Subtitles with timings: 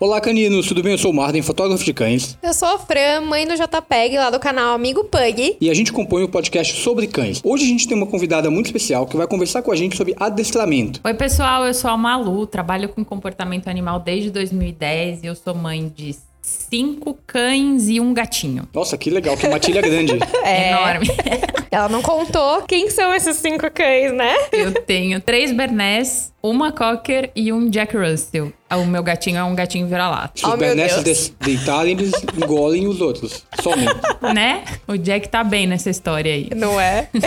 [0.00, 0.92] Olá, caninos, tudo bem?
[0.92, 2.38] Eu sou o Marden, fotógrafo de cães.
[2.40, 5.56] Eu sou a Fran, mãe do JPEG, lá do canal Amigo Pug.
[5.60, 7.40] E a gente compõe o podcast sobre cães.
[7.42, 10.14] Hoje a gente tem uma convidada muito especial que vai conversar com a gente sobre
[10.16, 11.00] adestramento.
[11.02, 15.52] Oi, pessoal, eu sou a Malu, trabalho com comportamento animal desde 2010 e eu sou
[15.52, 18.68] mãe de cinco cães e um gatinho.
[18.72, 20.16] Nossa, que legal, que matilha grande.
[20.44, 21.08] É enorme.
[21.72, 24.32] Ela não contou quem são esses cinco cães, né?
[24.52, 28.52] Eu tenho três Bernés, uma Cocker e um Jack Russell.
[28.76, 30.32] O meu gatinho é um gatinho vira-lata.
[30.34, 31.04] Se os Oh, Deus.
[31.04, 33.44] des- deitarem, eles engolem os outros.
[33.62, 33.86] Somem.
[34.34, 34.62] né?
[34.86, 36.50] O Jack tá bem nessa história aí.
[36.54, 37.08] Não é?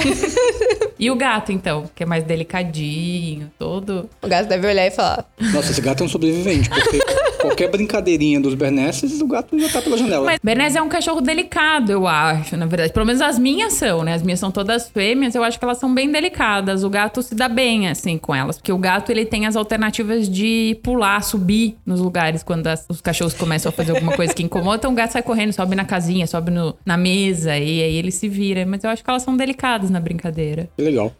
[0.99, 4.07] E o gato, então, que é mais delicadinho, todo.
[4.21, 6.99] O gato deve olhar e falar: Nossa, esse gato é um sobrevivente, porque
[7.41, 10.25] qualquer brincadeirinha dos Bernesses, o gato já tá pela janela.
[10.25, 12.93] Mas Bernese é um cachorro delicado, eu acho, na verdade.
[12.93, 14.13] Pelo menos as minhas são, né?
[14.13, 16.83] As minhas são todas fêmeas, eu acho que elas são bem delicadas.
[16.83, 18.57] O gato se dá bem, assim, com elas.
[18.57, 23.01] Porque o gato, ele tem as alternativas de pular, subir nos lugares quando as- os
[23.01, 24.77] cachorros começam a fazer alguma coisa que incomoda.
[24.77, 28.11] Então o gato sai correndo, sobe na casinha, sobe no- na mesa, e aí ele
[28.11, 28.65] se vira.
[28.65, 30.69] Mas eu acho que elas são delicadas na brincadeira.
[30.77, 31.11] Que legal.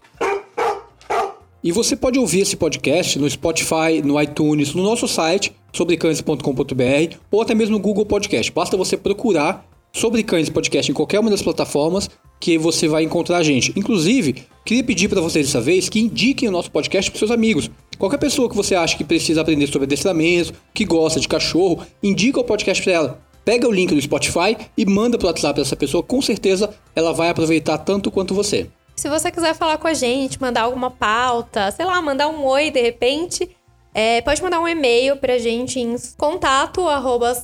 [1.64, 7.42] E você pode ouvir esse podcast no Spotify, no iTunes, no nosso site, sobrecães.com.br ou
[7.42, 8.52] até mesmo no Google Podcast.
[8.52, 12.09] Basta você procurar Sobre Cães Podcast em qualquer uma das plataformas
[12.40, 13.72] que você vai encontrar a gente.
[13.76, 17.70] Inclusive, queria pedir para vocês dessa vez que indiquem o nosso podcast para seus amigos.
[18.00, 22.40] Qualquer pessoa que você acha que precisa aprender sobre adestramento, que gosta de cachorro, indica
[22.40, 23.22] o podcast para ela.
[23.46, 27.30] Pega o link do Spotify e manda pro WhatsApp dessa pessoa, com certeza ela vai
[27.30, 28.68] aproveitar tanto quanto você.
[29.02, 32.70] Se você quiser falar com a gente, mandar alguma pauta, sei lá, mandar um oi
[32.70, 33.50] de repente,
[33.96, 36.84] é, pode mandar um e-mail pra gente em contato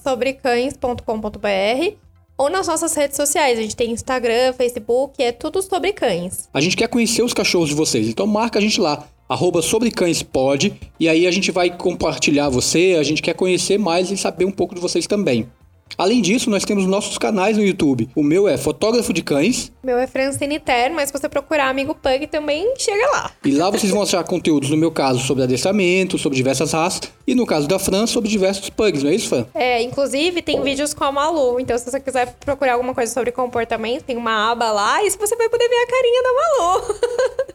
[0.04, 1.96] sobrecães.com.br
[2.38, 3.58] ou nas nossas redes sociais.
[3.58, 6.48] A gente tem Instagram, Facebook, é tudo sobre cães.
[6.54, 10.80] A gente quer conhecer os cachorros de vocês, então marca a gente lá, arroba sobrecãespod,
[11.00, 14.52] e aí a gente vai compartilhar você, a gente quer conhecer mais e saber um
[14.52, 15.50] pouco de vocês também.
[15.98, 18.10] Além disso, nós temos nossos canais no YouTube.
[18.16, 21.94] O meu é Fotógrafo de Cães, Meu é Francine Ter, mas se você procurar Amigo
[21.96, 23.32] Pug também chega lá.
[23.44, 27.34] e lá vocês vão achar conteúdos, no meu caso, sobre adestramento, sobre diversas raças, e
[27.36, 29.46] no caso da Fran, sobre diversos pugs, não é isso, Fran?
[29.54, 33.32] É, inclusive tem vídeos com a Malu, então se você quiser procurar alguma coisa sobre
[33.32, 36.96] comportamento, tem uma aba lá e você vai poder ver a carinha da Malu.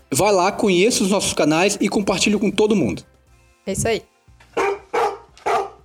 [0.15, 3.03] Vai lá, conheça os nossos canais e compartilhe com todo mundo.
[3.67, 4.03] é isso aí.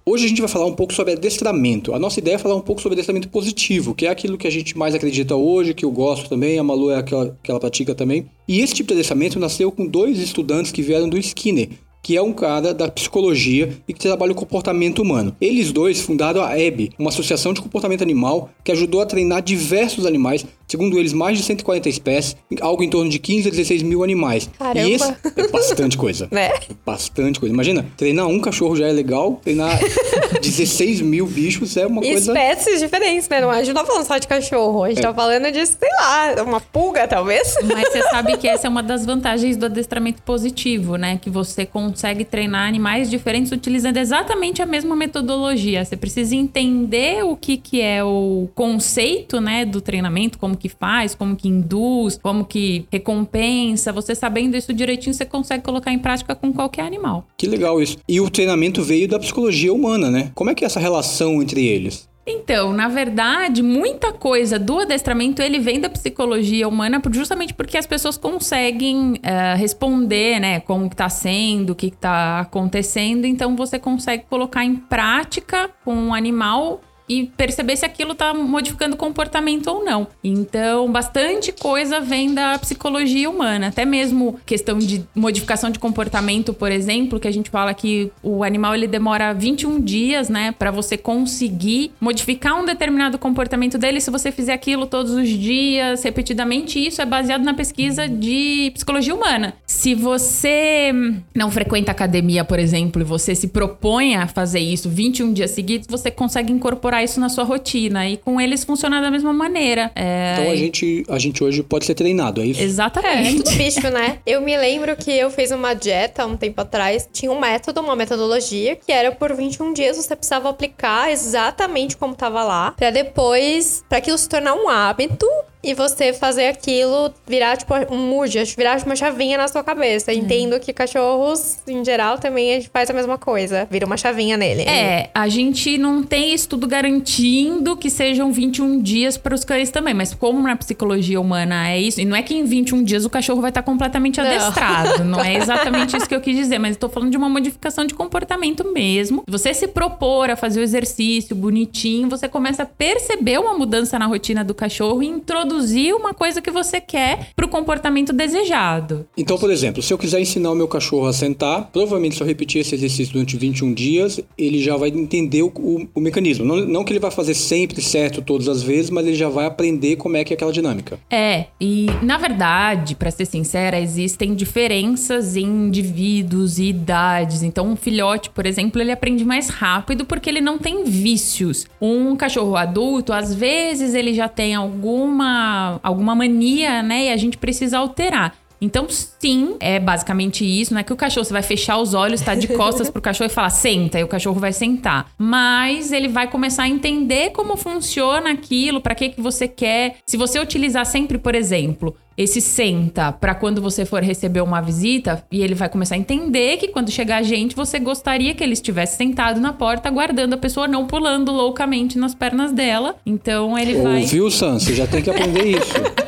[0.09, 1.93] Hoje a gente vai falar um pouco sobre adestramento.
[1.93, 4.49] A nossa ideia é falar um pouco sobre adestramento positivo, que é aquilo que a
[4.49, 7.93] gente mais acredita hoje, que eu gosto também, a Malu é aquela que ela pratica
[7.93, 8.25] também.
[8.47, 12.21] E esse tipo de adestramento nasceu com dois estudantes que vieram do Skinner, que é
[12.21, 15.35] um cara da psicologia e que trabalha o comportamento humano.
[15.41, 20.05] Eles dois fundaram a EB, uma associação de comportamento animal que ajudou a treinar diversos
[20.05, 24.03] animais, segundo eles mais de 140 espécies, algo em torno de 15 a 16 mil
[24.03, 24.49] animais.
[24.57, 24.87] Caramba!
[24.87, 26.27] E esse é bastante coisa.
[26.37, 26.51] Né?
[26.85, 27.53] Bastante coisa.
[27.53, 29.79] Imagina, treinar um cachorro já é legal, treinar
[30.41, 32.31] 16 mil bichos é uma E coisa.
[32.31, 33.41] espécies diferentes, né?
[33.41, 35.89] Não, a gente não tá falando só de cachorro, a gente tá falando de, sei
[35.99, 37.55] lá, uma pulga, talvez.
[37.63, 41.17] Mas você sabe que essa é uma das vantagens do adestramento positivo, né?
[41.21, 45.83] Que você consegue treinar animais diferentes utilizando exatamente a mesma metodologia.
[45.85, 51.15] Você precisa entender o que, que é o conceito, né, do treinamento, como que faz,
[51.15, 53.91] como que induz, como que recompensa.
[53.91, 57.25] Você sabendo isso direitinho, você consegue colocar em prática com qualquer animal.
[57.37, 57.97] Que legal isso.
[58.07, 60.31] E o treinamento veio da psicologia humana, né?
[60.35, 62.07] Como é que é essa relação entre eles?
[62.29, 67.87] Então, na verdade, muita coisa do adestramento ele vem da psicologia humana justamente porque as
[67.87, 73.23] pessoas conseguem eh, responder, né, como que tá sendo, o que, que tá acontecendo.
[73.23, 78.95] Então, você consegue colocar em prática com um animal e perceber se aquilo tá modificando
[78.95, 80.07] o comportamento ou não.
[80.23, 86.71] Então, bastante coisa vem da psicologia humana, até mesmo questão de modificação de comportamento, por
[86.71, 90.97] exemplo, que a gente fala que o animal ele demora 21 dias, né, para você
[90.97, 96.85] conseguir modificar um determinado comportamento dele se você fizer aquilo todos os dias, repetidamente.
[96.85, 99.53] Isso é baseado na pesquisa de psicologia humana.
[99.65, 100.91] Se você
[101.33, 105.87] não frequenta academia, por exemplo, e você se propõe a fazer isso 21 dias seguidos,
[105.89, 108.07] você consegue incorporar isso na sua rotina.
[108.07, 109.91] E com eles funciona da mesma maneira.
[109.95, 112.61] É, Então a gente, a gente hoje pode ser treinado, é isso?
[112.61, 113.43] É, Exatamente.
[113.43, 114.19] tudo bicho, né?
[114.25, 117.07] Eu me lembro que eu fiz uma dieta um tempo atrás.
[117.11, 122.15] Tinha um método, uma metodologia, que era por 21 dias você precisava aplicar exatamente como
[122.15, 122.71] tava lá.
[122.71, 125.25] Pra depois, pra aquilo se tornar um hábito.
[125.63, 130.13] e você fazer aquilo virar, tipo, um mood, virar uma chavinha na sua cabeça.
[130.13, 133.67] Entendo que cachorros, em geral, também a gente faz a mesma coisa.
[133.69, 134.61] Vira uma chavinha nele.
[134.61, 139.93] É, a gente não tem estudo garantindo que sejam 21 dias para os cães também,
[139.93, 143.09] mas como na psicologia humana é isso, e não é que em 21 dias o
[143.09, 144.25] cachorro vai estar completamente Não.
[144.25, 147.85] adestrado, não, é exatamente isso que eu quis dizer, mas estou falando de uma modificação
[147.85, 149.23] de comportamento mesmo.
[149.27, 154.05] Você se propor a fazer o exercício bonitinho, você começa a perceber uma mudança na
[154.05, 159.05] rotina do cachorro e introduzir uma coisa que você quer para o comportamento desejado.
[159.17, 162.27] Então, por exemplo, se eu quiser ensinar o meu cachorro a sentar, provavelmente se eu
[162.27, 166.45] repetir esse exercício durante 21 dias, ele já vai entender o, o- o mecanismo.
[166.45, 169.45] Não, não que ele vai fazer sempre certo todas as vezes, mas ele já vai
[169.45, 170.99] aprender como é que é aquela dinâmica.
[171.09, 177.43] É, e na verdade, pra ser sincera, existem diferenças em indivíduos e idades.
[177.43, 181.65] Então, um filhote, por exemplo, ele aprende mais rápido porque ele não tem vícios.
[181.81, 187.05] Um cachorro adulto, às vezes, ele já tem alguma, alguma mania, né?
[187.05, 188.35] E a gente precisa alterar.
[188.59, 190.73] Então, sim, é basicamente isso.
[190.73, 193.29] Não é que o cachorro, você vai fechar os olhos, tá de costas pro cachorro
[193.29, 195.11] e falar, senta, e o cachorro vai sentar.
[195.17, 199.97] Mas ele vai começar a entender como funciona aquilo, pra que que você quer.
[200.05, 205.23] Se você utilizar sempre, por exemplo, esse senta pra quando você for receber uma visita,
[205.31, 208.97] e ele vai começar a entender que quando chegar gente, você gostaria que ele estivesse
[208.97, 212.95] sentado na porta, aguardando a pessoa, não pulando loucamente nas pernas dela.
[213.05, 214.01] Então, ele vai.
[214.01, 214.59] Ouviu, Sam?
[214.59, 215.73] Você já tem que aprender isso.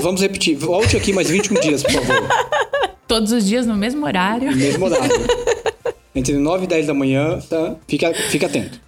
[0.00, 0.56] Vamos repetir.
[0.56, 2.28] Volte aqui mais 21 dias, por favor.
[3.06, 4.50] Todos os dias no mesmo horário.
[4.50, 5.26] No mesmo horário.
[6.14, 7.76] Entre 9 e 10 da manhã, tá?
[7.86, 8.80] Fica, fica atento.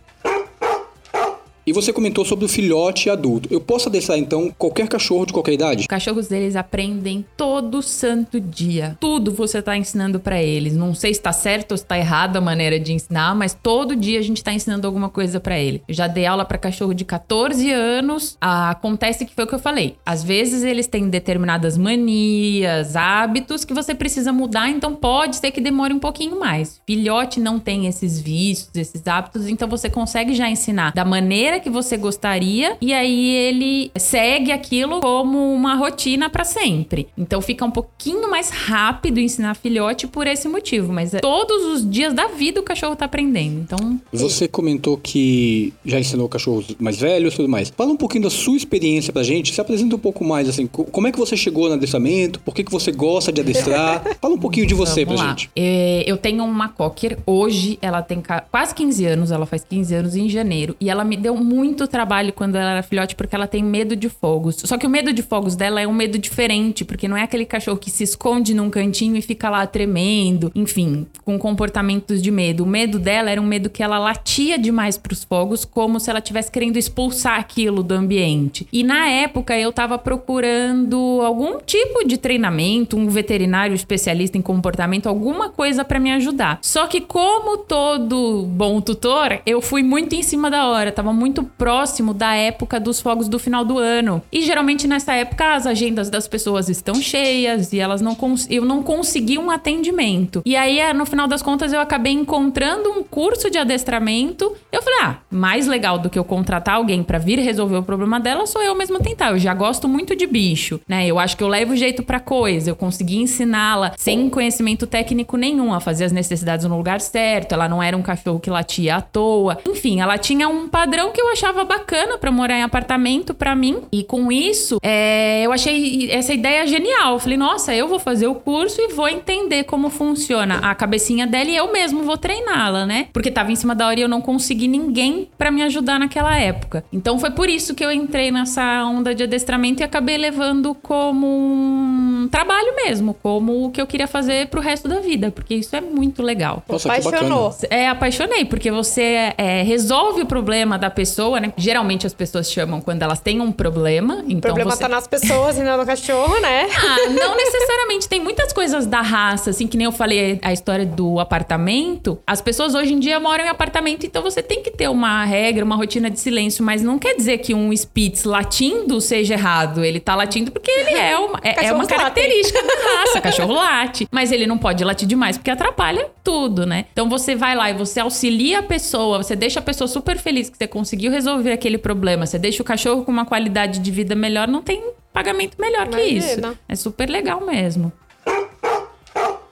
[1.71, 3.49] E você comentou sobre o filhote adulto.
[3.49, 5.83] Eu posso adestrar, então, qualquer cachorro de qualquer idade?
[5.83, 8.99] Os cachorros deles aprendem todo santo dia.
[8.99, 10.75] Tudo você tá ensinando pra eles.
[10.75, 13.95] Não sei se tá certo ou se tá errado a maneira de ensinar, mas todo
[13.95, 15.81] dia a gente tá ensinando alguma coisa pra ele.
[15.87, 18.37] Eu já dei aula pra cachorro de 14 anos.
[18.41, 19.95] Ah, acontece que foi o que eu falei.
[20.05, 25.61] Às vezes eles têm determinadas manias, hábitos que você precisa mudar, então pode ser que
[25.61, 26.81] demore um pouquinho mais.
[26.85, 31.71] Filhote não tem esses vícios, esses hábitos, então você consegue já ensinar da maneira que
[31.71, 37.09] você gostaria e aí ele segue aquilo como uma rotina pra sempre.
[37.17, 41.89] Então fica um pouquinho mais rápido ensinar filhote por esse motivo, mas é, todos os
[41.91, 43.61] dias da vida o cachorro tá aprendendo.
[43.61, 47.71] Então, Você comentou que já ensinou cachorros mais velhos e tudo mais.
[47.71, 49.53] Fala um pouquinho da sua experiência pra gente.
[49.53, 50.67] Se apresenta um pouco mais, assim.
[50.67, 52.41] co- Como é que você chegou no adestramento?
[52.41, 54.03] Por que, que você gosta de adestrar?
[54.21, 55.31] Fala um pouquinho de você Vamos pra lá.
[55.37, 55.51] gente.
[55.57, 57.19] É, eu tenho uma cocker.
[57.27, 59.31] Hoje ela tem quase 15 anos.
[59.31, 60.75] Ela faz 15 anos em janeiro.
[60.81, 64.09] E ela me deu muito trabalho quando ela era filhote, porque ela tem medo de
[64.09, 64.57] fogos.
[64.65, 67.45] Só que o medo de fogos dela é um medo diferente, porque não é aquele
[67.45, 72.63] cachorro que se esconde num cantinho e fica lá tremendo, enfim, com comportamentos de medo.
[72.63, 76.21] O medo dela era um medo que ela latia demais pros fogos, como se ela
[76.21, 78.67] estivesse querendo expulsar aquilo do ambiente.
[78.73, 85.09] E na época eu tava procurando algum tipo de treinamento, um veterinário especialista em comportamento,
[85.09, 86.59] alguma coisa pra me ajudar.
[86.63, 91.30] Só que como todo bom tutor, eu fui muito em cima da hora, tava muito
[91.45, 94.23] próximo da época dos fogos do final do ano.
[94.31, 98.17] E geralmente nessa época as agendas das pessoas estão cheias e elas não
[98.49, 100.43] eu não consegui um atendimento.
[100.45, 104.55] E aí eh, no final das contas eu acabei encontrando um curso de adestramento.
[104.71, 108.21] Eu falei: "Ah, mais legal do que eu contratar alguém pra vir resolver o problema
[108.21, 109.31] dela sou eu mesma tentar.
[109.31, 111.07] Eu já gosto muito de bicho, né?
[111.07, 112.71] Eu acho que eu levo jeito pra coisa.
[112.71, 117.53] Eu consegui ensiná-la sem conhecimento técnico nenhum a fazer as necessidades no lugar certo.
[117.53, 119.59] Ela não era um cachorro que latia à toa.
[119.67, 123.83] Enfim, ela tinha um padrão que eu achava bacana pra morar em apartamento pra mim.
[123.93, 127.15] E com isso, é, eu achei essa ideia genial.
[127.15, 131.27] Eu falei, nossa, eu vou fazer o curso e vou entender como funciona a cabecinha
[131.27, 133.09] dela e eu mesmo vou treiná-la, né?
[133.13, 136.37] Porque tava em cima da hora e eu não consegui ninguém pra me ajudar naquela
[136.37, 136.85] época.
[136.93, 141.27] Então foi por isso que eu entrei nessa onda de adestramento e acabei levando como
[141.27, 145.75] um trabalho mesmo, como o que eu queria fazer pro resto da vida, porque isso
[145.75, 146.63] é muito legal.
[146.69, 147.55] Nossa, que Apaixonou.
[147.69, 151.10] É, apaixonei, porque você é, resolve o problema da pessoa,
[151.41, 151.53] né?
[151.57, 154.17] Geralmente as pessoas chamam quando elas têm um problema.
[154.17, 154.83] O Então problema você...
[154.83, 156.67] tá nas pessoas e não no cachorro, né?
[156.91, 158.09] Ah, não necessariamente.
[158.09, 162.19] Tem muitas coisas da raça, assim, que nem eu falei a história do apartamento.
[162.27, 165.65] As pessoas hoje em dia moram em apartamento, então você tem que ter uma regra,
[165.65, 169.85] uma rotina de silêncio, mas não quer dizer que um Spitz latindo seja errado.
[169.85, 173.21] Ele tá latindo porque ele é uma, é, é uma característica da raça.
[173.21, 174.09] Cachorro late.
[174.11, 176.87] Mas ele não pode latir demais porque atrapalha tudo, né?
[176.93, 180.49] Então você vai lá e você auxilia a pessoa, você deixa a pessoa super feliz
[180.51, 184.15] que você conseguiu resolver aquele problema, você deixa o cachorro com uma qualidade de vida
[184.15, 186.39] melhor, não tem pagamento melhor que isso.
[186.39, 186.55] Imagina.
[186.69, 187.93] É super legal mesmo.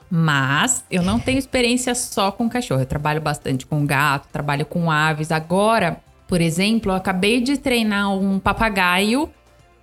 [0.09, 2.81] Mas eu não tenho experiência só com cachorro.
[2.81, 5.31] Eu trabalho bastante com gato, trabalho com aves.
[5.31, 9.29] Agora, por exemplo, eu acabei de treinar um papagaio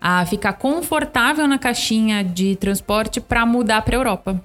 [0.00, 4.40] a ficar confortável na caixinha de transporte para mudar para Europa.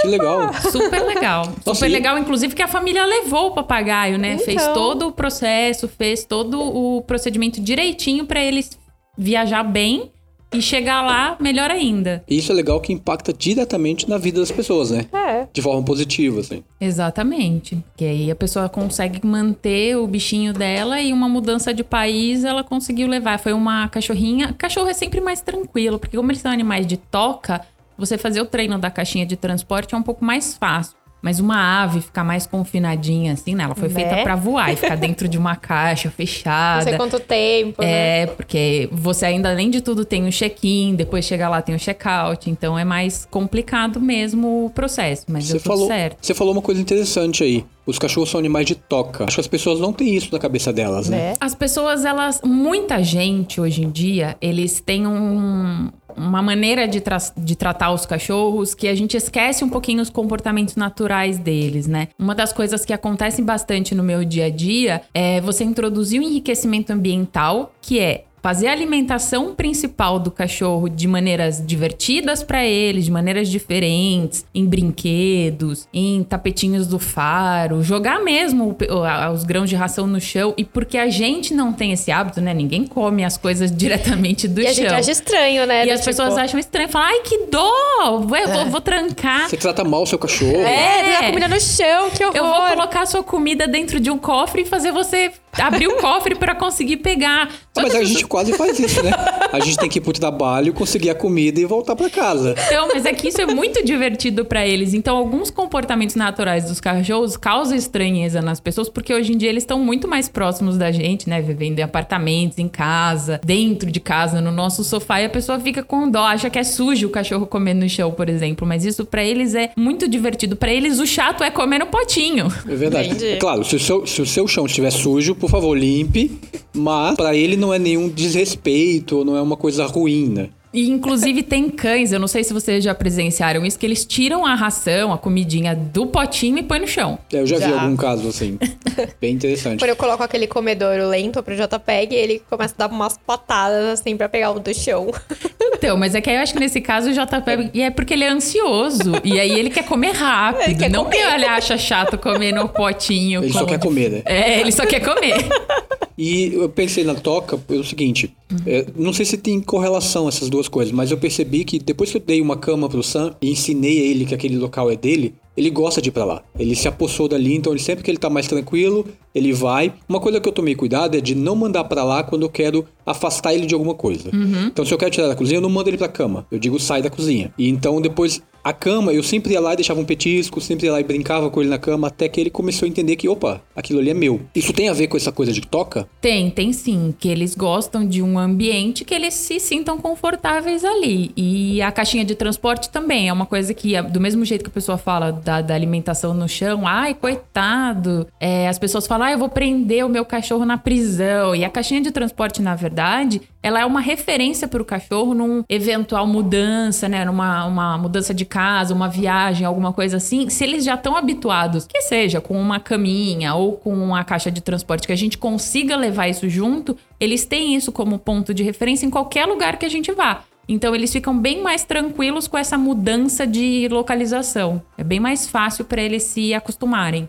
[0.00, 0.52] Que legal.
[0.70, 1.46] Super legal.
[1.64, 4.34] Nossa, Super legal, inclusive, que a família levou o papagaio, né?
[4.34, 4.44] Então.
[4.44, 8.78] Fez todo o processo, fez todo o procedimento direitinho para eles
[9.16, 10.12] viajar bem
[10.52, 12.24] e chegar lá melhor ainda.
[12.28, 15.06] E isso é legal que impacta diretamente na vida das pessoas, né?
[15.12, 15.46] É.
[15.52, 16.62] De forma positiva, assim.
[16.80, 17.82] Exatamente.
[17.96, 22.62] Que aí a pessoa consegue manter o bichinho dela e uma mudança de país ela
[22.62, 23.38] conseguiu levar.
[23.38, 24.54] Foi uma cachorrinha.
[24.56, 27.60] Cachorro é sempre mais tranquilo, porque como eles são animais de toca,
[27.98, 30.94] você fazer o treino da caixinha de transporte é um pouco mais fácil.
[31.22, 33.64] Mas uma ave ficar mais confinadinha, assim, né?
[33.64, 33.94] Ela foi Né?
[33.94, 36.84] feita pra voar e ficar dentro de uma caixa Não fechada.
[36.84, 38.22] sei quanto tempo, né?
[38.22, 41.78] É, porque você ainda, além de tudo, tem o check-in, depois chega lá tem o
[41.78, 42.48] check-out.
[42.48, 45.24] Então é mais complicado mesmo o processo.
[45.28, 46.18] Mas Você deu tudo falou, certo.
[46.20, 47.64] você falou uma coisa interessante aí.
[47.86, 49.24] Os cachorros são animais de toca.
[49.24, 51.34] Acho que as pessoas não têm isso na cabeça delas, né?
[51.40, 52.40] As pessoas, elas.
[52.44, 58.04] Muita gente hoje em dia, eles têm um- uma maneira de, tra- de tratar os
[58.06, 62.08] cachorros que a gente esquece um pouquinho os comportamentos naturais deles, né?
[62.18, 66.24] Uma das coisas que acontecem bastante no meu dia a dia é você introduzir o
[66.24, 73.04] enriquecimento ambiental, que é fazer a alimentação principal do cachorro de maneiras divertidas para eles,
[73.06, 79.74] de maneiras diferentes, em brinquedos, em tapetinhos do faro, jogar mesmo a- os grãos de
[79.74, 80.54] ração no chão.
[80.56, 82.54] E porque a gente não tem esse hábito, né?
[82.54, 84.76] Ninguém come as coisas diretamente do E a chão.
[84.84, 85.84] gente acha estranho, né?
[85.84, 89.48] E as tipo, pessoas acham estranho, falam, ai que dó, vou, eu vou, vou trancar.
[89.48, 90.52] Você trata mal o seu cachorro.
[90.60, 91.14] É, É.
[91.14, 91.26] é.
[91.30, 92.36] comida no chão, que horror.
[92.36, 95.96] Eu vou colocar a sua comida dentro de um cofre e fazer você abrir o
[95.96, 97.48] cofre para conseguir pegar.
[97.76, 99.10] Ah, mas a gente quase faz isso, né?
[99.52, 102.54] A gente tem que ir pro trabalho, conseguir a comida e voltar pra casa.
[102.66, 104.94] Então, mas é que isso é muito divertido pra eles.
[104.94, 109.62] Então, alguns comportamentos naturais dos cachorros causam estranheza nas pessoas, porque hoje em dia eles
[109.62, 111.40] estão muito mais próximos da gente, né?
[111.40, 115.82] Vivendo em apartamentos, em casa, dentro de casa, no nosso sofá, e a pessoa fica
[115.82, 118.66] com dó, acha que é sujo o cachorro comendo no chão, por exemplo.
[118.66, 120.56] Mas isso pra eles é muito divertido.
[120.56, 122.46] Pra eles, o chato é comer no potinho.
[122.68, 123.08] É verdade.
[123.10, 123.26] Entendi.
[123.32, 126.30] É claro, se o, seu, se o seu chão estiver sujo, por favor, limpe.
[126.74, 130.48] Mas pra ele não é nenhum desrespeito, não é uma coisa ruim, né?
[130.76, 134.44] E inclusive tem cães, eu não sei se vocês já presenciaram isso, que eles tiram
[134.44, 137.18] a ração, a comidinha do potinho e põem no chão.
[137.32, 137.80] É, Eu já, vi Já.
[137.80, 138.58] algum caso assim.
[139.18, 139.78] Bem interessante.
[139.78, 144.18] Quando eu coloco aquele comedouro lento pro JPEG, ele começa a dar umas patadas assim
[144.18, 145.10] pra pegar o do chão.
[145.78, 147.70] Então, mas é que eu acho que nesse caso o JP.
[147.74, 149.12] E é porque ele é ansioso.
[149.22, 150.70] E aí ele quer comer rápido.
[150.70, 151.16] Ele quer não comer.
[151.16, 153.44] que ele acha chato comer no potinho.
[153.44, 154.22] Ele só quer comer, né?
[154.24, 155.36] É, ele só quer comer.
[156.18, 158.34] E eu pensei na toca pelo seguinte:
[158.66, 162.16] é, não sei se tem correlação essas duas coisas, mas eu percebi que depois que
[162.16, 165.34] eu dei uma cama pro Sam e ensinei a ele que aquele local é dele,
[165.56, 166.42] ele gosta de ir pra lá.
[166.58, 169.92] Ele se apossou dali, então ele, sempre que ele tá mais tranquilo, ele vai.
[170.08, 172.86] Uma coisa que eu tomei cuidado é de não mandar pra lá quando eu quero
[173.04, 174.30] afastar ele de alguma coisa.
[174.66, 176.46] Então, se eu quero tirar da cozinha, eu não mando ele pra cama.
[176.50, 177.52] Eu digo, sai da cozinha.
[177.58, 180.92] E então, depois, a cama, eu sempre ia lá e deixava um petisco, sempre ia
[180.92, 183.62] lá e brincava com ele na cama, até que ele começou a entender que, opa,
[183.76, 184.40] aquilo ali é meu.
[184.56, 186.08] Isso tem a ver com essa coisa de toca?
[186.20, 187.14] Tem, tem sim.
[187.16, 191.30] Que eles gostam de um ambiente que eles se sintam confortáveis ali.
[191.36, 194.74] E a caixinha de transporte também é uma coisa que, do mesmo jeito que a
[194.74, 198.26] pessoa fala da, da alimentação no chão, ai, coitado.
[198.40, 201.54] É, as pessoas falam, ah, eu vou prender o meu cachorro na prisão.
[201.54, 205.64] E a caixinha de transporte, na verdade, ela é uma referência para o cachorro num
[205.68, 207.24] eventual mudança, né?
[207.24, 210.48] Numa uma mudança de casa, uma viagem, alguma coisa assim.
[210.48, 214.60] Se eles já estão habituados, que seja com uma caminha ou com uma caixa de
[214.60, 219.04] transporte, que a gente consiga levar isso junto, eles têm isso como ponto de referência
[219.04, 220.44] em qualquer lugar que a gente vá.
[220.68, 224.80] Então eles ficam bem mais tranquilos com essa mudança de localização.
[224.96, 227.28] É bem mais fácil para eles se acostumarem.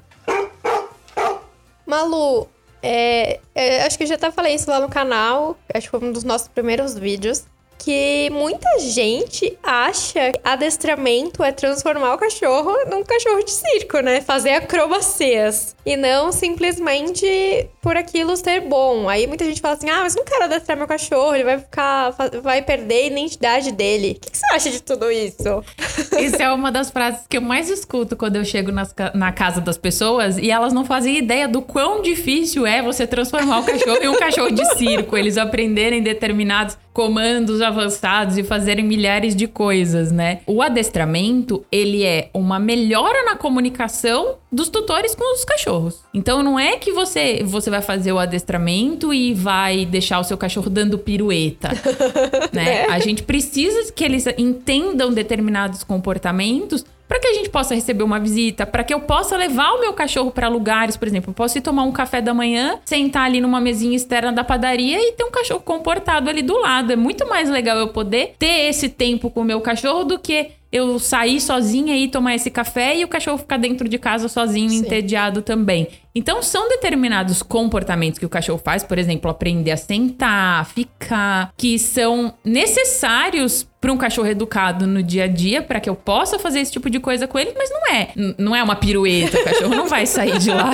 [1.84, 2.48] Malu,
[2.81, 6.07] é, é, acho que eu já até falei isso lá no canal, acho que foi
[6.07, 7.43] um dos nossos primeiros vídeos,
[7.77, 14.22] que muita gente acha que adestramento é transformar o cachorro num cachorro de circo, né?
[14.22, 15.75] Fazer acrobacias.
[15.86, 19.07] E não simplesmente por aquilo ser bom.
[19.07, 22.13] Aí muita gente fala assim: ah, mas não quero adestrar meu cachorro, ele vai ficar.
[22.43, 24.17] vai perder a identidade dele.
[24.17, 25.63] O que, você acha de tudo isso?
[26.19, 29.62] Isso é uma das frases que eu mais escuto quando eu chego nas na casa
[29.62, 34.00] das pessoas e elas não fazem ideia do quão difícil é você transformar o cachorro
[34.01, 35.15] em um cachorro de circo.
[35.15, 40.39] Eles aprenderem determinados comandos avançados e fazerem milhares de coisas, né?
[40.48, 46.01] O adestramento, ele é uma melhora na comunicação dos tutores com os cachorros.
[46.12, 50.39] Então não é que você você vai fazer o adestramento e vai deixar o seu
[50.39, 51.70] cachorro dando pirueta,
[52.51, 52.88] né?
[52.88, 58.20] A gente precisa que eles entendam determinados comportamentos para que a gente possa receber uma
[58.20, 61.58] visita, para que eu possa levar o meu cachorro para lugares, por exemplo, eu posso
[61.58, 65.24] ir tomar um café da manhã, sentar ali numa mesinha externa da padaria e ter
[65.24, 66.92] um cachorro comportado ali do lado.
[66.92, 70.52] É muito mais legal eu poder ter esse tempo com o meu cachorro do que
[70.72, 74.70] eu sair sozinha e tomar esse café e o cachorro ficar dentro de casa sozinho,
[74.70, 74.80] Sim.
[74.80, 75.88] entediado também.
[76.14, 81.80] Então, são determinados comportamentos que o cachorro faz, por exemplo, aprender a sentar, ficar, que
[81.80, 86.60] são necessários para um cachorro educado no dia a dia, para que eu possa fazer
[86.60, 88.10] esse tipo de coisa com ele, mas não é.
[88.38, 90.72] não é uma pirueta, o cachorro não vai sair de lá.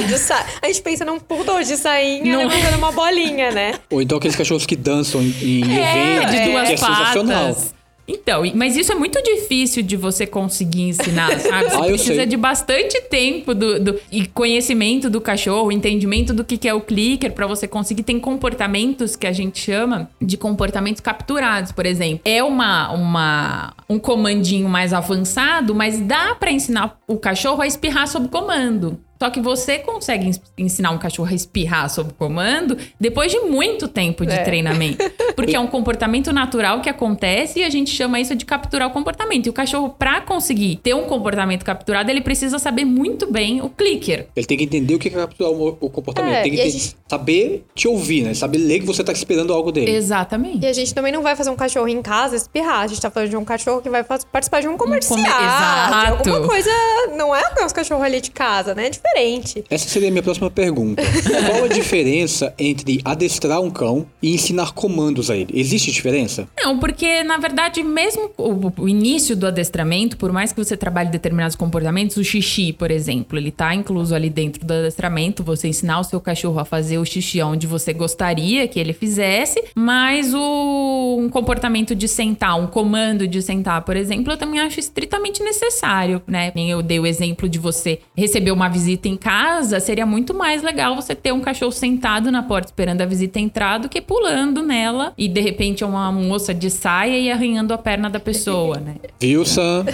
[0.61, 3.75] a gente pensa num poodle de sainha não levantando uma bolinha, né?
[3.91, 7.73] Ou então aqueles cachorros que dançam em é, eventos, de duas é, patas.
[8.07, 11.69] Então, mas isso é muito difícil de você conseguir ensinar, sabe?
[11.69, 16.57] Você ah, precisa de bastante tempo do, do, e conhecimento do cachorro, entendimento do que,
[16.57, 18.03] que é o clicker para você conseguir.
[18.03, 22.21] Tem comportamentos que a gente chama de comportamentos capturados, por exemplo.
[22.25, 28.07] É uma, uma um comandinho mais avançado, mas dá para ensinar o cachorro a espirrar
[28.07, 28.99] sob comando.
[29.23, 34.25] Só que você consegue ensinar um cachorro a espirrar sob comando depois de muito tempo
[34.25, 34.43] de é.
[34.43, 34.97] treinamento.
[35.33, 38.91] Porque é um comportamento natural que acontece e a gente chama isso de capturar o
[38.91, 39.47] comportamento.
[39.47, 43.69] E o cachorro, para conseguir ter um comportamento capturado, ele precisa saber muito bem o
[43.69, 44.27] clicker.
[44.35, 46.33] Ele tem que entender o que é capturar o comportamento.
[46.33, 46.97] É, tem que gente...
[47.07, 48.33] saber te ouvir, né?
[48.33, 49.89] Saber ler que você tá esperando algo dele.
[49.89, 50.65] Exatamente.
[50.65, 52.81] E a gente também não vai fazer um cachorro em casa espirrar.
[52.81, 55.17] A gente tá falando de um cachorro que vai participar de um comercial.
[55.17, 55.33] Um comer...
[55.33, 56.29] Exato.
[56.29, 56.69] alguma coisa.
[57.15, 58.87] Não é o nosso cachorro ali de casa, né?
[58.87, 59.63] É diferente diferente.
[59.69, 61.01] Essa seria a minha próxima pergunta.
[61.47, 65.49] Qual a diferença entre adestrar um cão e ensinar comandos a ele?
[65.53, 66.47] Existe diferença?
[66.57, 71.09] Não, porque na verdade, mesmo o, o início do adestramento, por mais que você trabalhe
[71.09, 75.99] determinados comportamentos, o xixi, por exemplo, ele tá incluso ali dentro do adestramento, você ensinar
[75.99, 81.17] o seu cachorro a fazer o xixi onde você gostaria que ele fizesse, mas o
[81.19, 86.21] um comportamento de sentar, um comando de sentar, por exemplo, eu também acho estritamente necessário,
[86.25, 86.51] né?
[86.55, 90.61] Eu dei o exemplo de você receber uma visita visita em casa, seria muito mais
[90.61, 94.61] legal você ter um cachorro sentado na porta esperando a visita entrar do que pulando
[94.61, 98.95] nela e de repente uma moça de saia e arranhando a perna da pessoa, né?
[99.19, 99.85] Viu, Sam?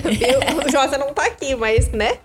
[0.66, 2.18] o Josa não tá aqui, mas, né?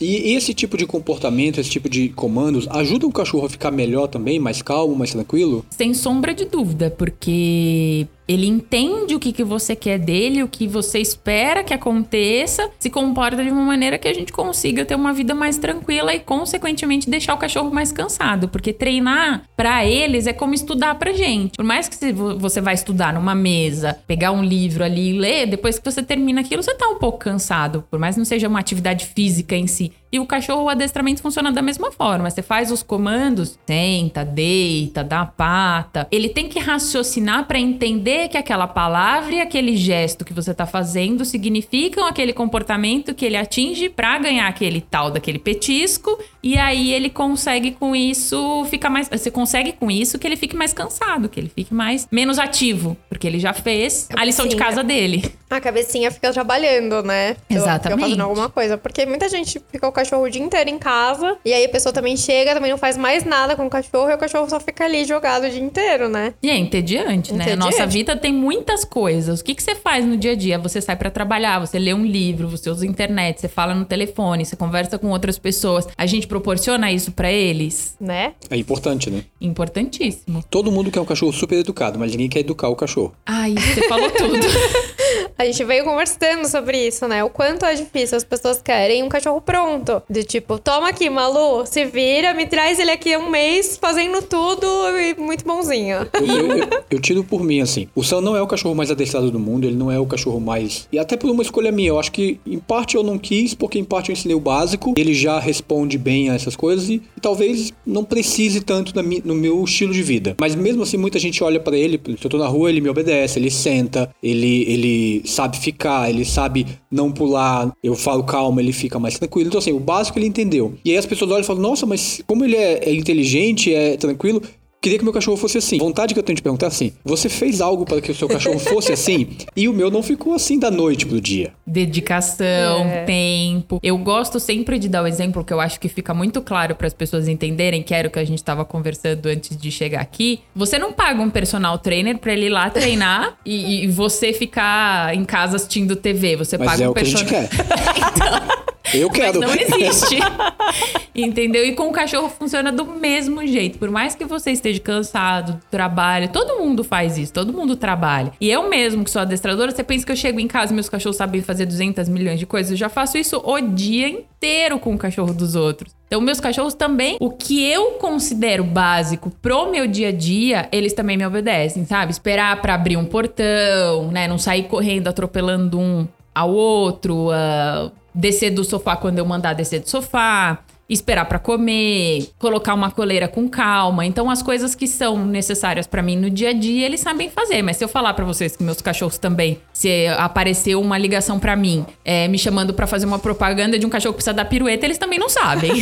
[0.00, 4.06] E esse tipo de comportamento, esse tipo de comandos, ajuda o cachorro a ficar melhor
[4.08, 5.64] também, mais calmo, mais tranquilo?
[5.70, 10.68] Sem sombra de dúvida, porque ele entende o que, que você quer dele, o que
[10.68, 15.12] você espera que aconteça, se comporta de uma maneira que a gente consiga ter uma
[15.12, 18.48] vida mais tranquila e, consequentemente, deixar o cachorro mais cansado.
[18.48, 21.56] Porque treinar para eles é como estudar pra gente.
[21.56, 25.80] Por mais que você vai estudar numa mesa, pegar um livro ali e ler, depois
[25.80, 27.84] que você termina aquilo, você tá um pouco cansado.
[27.90, 29.92] Por mais que não seja uma atividade física em si.
[30.12, 32.28] E o cachorro, o adestramento funciona da mesma forma.
[32.28, 36.08] Você faz os comandos, senta, deita, dá pata.
[36.10, 40.66] Ele tem que raciocinar para entender que aquela palavra e aquele gesto que você tá
[40.66, 46.18] fazendo significam aquele comportamento que ele atinge para ganhar aquele tal daquele petisco.
[46.42, 49.08] E aí ele consegue com isso ficar mais.
[49.08, 52.96] Você consegue com isso que ele fique mais cansado, que ele fique mais menos ativo,
[53.08, 55.32] porque ele já fez a lição de casa dele.
[55.48, 57.36] A cabecinha fica trabalhando, né?
[57.48, 57.82] Exatamente.
[57.82, 58.78] Fica fazendo alguma coisa.
[58.78, 61.36] Porque muita gente fica o cachorro o dia inteiro em casa.
[61.44, 64.10] E aí a pessoa também chega, também não faz mais nada com o cachorro.
[64.10, 66.34] E o cachorro só fica ali jogado o dia inteiro, né?
[66.42, 67.52] E é entediante, né?
[67.52, 69.40] A nossa vida tem muitas coisas.
[69.40, 70.58] O que, que você faz no dia a dia?
[70.58, 73.84] Você sai para trabalhar, você lê um livro, você usa a internet, você fala no
[73.84, 75.86] telefone, você conversa com outras pessoas.
[75.96, 77.96] A gente proporciona isso para eles?
[78.00, 78.32] Né?
[78.48, 79.24] É importante, né?
[79.40, 80.42] Importantíssimo.
[80.48, 83.12] Todo mundo quer um cachorro super educado, mas ninguém quer educar o cachorro.
[83.26, 84.40] Ai, você falou tudo.
[85.38, 87.24] A gente veio conversando sobre isso, né?
[87.24, 88.16] O quanto é difícil.
[88.16, 90.02] As pessoas querem um cachorro pronto.
[90.08, 94.66] De tipo, toma aqui, Malu, se vira, me traz ele aqui um mês fazendo tudo
[94.98, 96.08] e muito bonzinho.
[96.14, 97.88] Eu, eu, eu, tiro por mim, assim.
[97.94, 100.40] O Sam não é o cachorro mais adestrado do mundo, ele não é o cachorro
[100.40, 100.88] mais.
[100.92, 101.88] E até por uma escolha minha.
[101.88, 104.94] Eu acho que, em parte, eu não quis, porque em parte eu ensinei o básico.
[104.96, 108.92] Ele já responde bem a essas coisas e, e talvez não precise tanto
[109.24, 110.36] no meu estilo de vida.
[110.38, 112.88] Mas mesmo assim, muita gente olha para ele, se eu tô na rua, ele me
[112.88, 118.72] obedece, ele senta, ele, ele sabe ficar, ele sabe não pular, eu falo calma, ele
[118.72, 119.48] fica mais tranquilo.
[119.48, 120.74] Então, assim, o básico ele entendeu.
[120.84, 123.96] E aí as pessoas olham e falam, nossa, mas como ele é, é inteligente, é
[123.96, 124.42] tranquilo,
[124.82, 125.76] Queria que meu cachorro fosse assim.
[125.76, 128.26] Vontade que eu tenho de perguntar é assim: você fez algo para que o seu
[128.26, 129.28] cachorro fosse assim?
[129.54, 131.52] E o meu não ficou assim da noite pro dia.
[131.66, 133.04] Dedicação, é.
[133.04, 133.78] tempo.
[133.82, 136.86] Eu gosto sempre de dar o exemplo que eu acho que fica muito claro para
[136.86, 140.40] as pessoas entenderem, que era o que a gente estava conversando antes de chegar aqui.
[140.56, 145.14] Você não paga um personal trainer para ele ir lá treinar e, e, você ficar
[145.14, 146.36] em casa assistindo TV.
[146.36, 147.26] Você Mas paga é um personal.
[147.28, 148.60] então,
[148.94, 149.40] Eu quero.
[149.40, 150.18] Mas não existe.
[151.14, 151.64] Entendeu?
[151.64, 153.78] E com o cachorro funciona do mesmo jeito.
[153.78, 158.32] Por mais que você esteja cansado do trabalho, todo mundo faz isso, todo mundo trabalha.
[158.40, 160.88] E eu mesmo, que sou adestradora, você pensa que eu chego em casa e meus
[160.88, 162.70] cachorros sabem fazer 200 milhões de coisas?
[162.70, 165.94] Eu já faço isso o dia inteiro com o cachorro dos outros.
[166.06, 170.92] Então, meus cachorros também, o que eu considero básico pro meu dia a dia, eles
[170.92, 172.10] também me obedecem, sabe?
[172.10, 174.26] Esperar para abrir um portão, né?
[174.26, 179.80] Não sair correndo, atropelando um ao outro, uh, descer do sofá quando eu mandar descer
[179.80, 184.04] do sofá, esperar para comer, colocar uma coleira com calma.
[184.04, 187.62] Então as coisas que são necessárias para mim no dia a dia, eles sabem fazer.
[187.62, 191.54] Mas se eu falar para vocês que meus cachorros também, se apareceu uma ligação para
[191.54, 194.84] mim, é, me chamando para fazer uma propaganda de um cachorro que precisa dar pirueta,
[194.84, 195.72] eles também não sabem.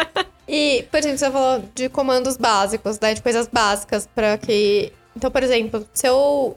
[0.46, 5.32] e, por exemplo, você falou de comandos básicos, né, de coisas básicas para que então,
[5.32, 6.54] por exemplo, se eu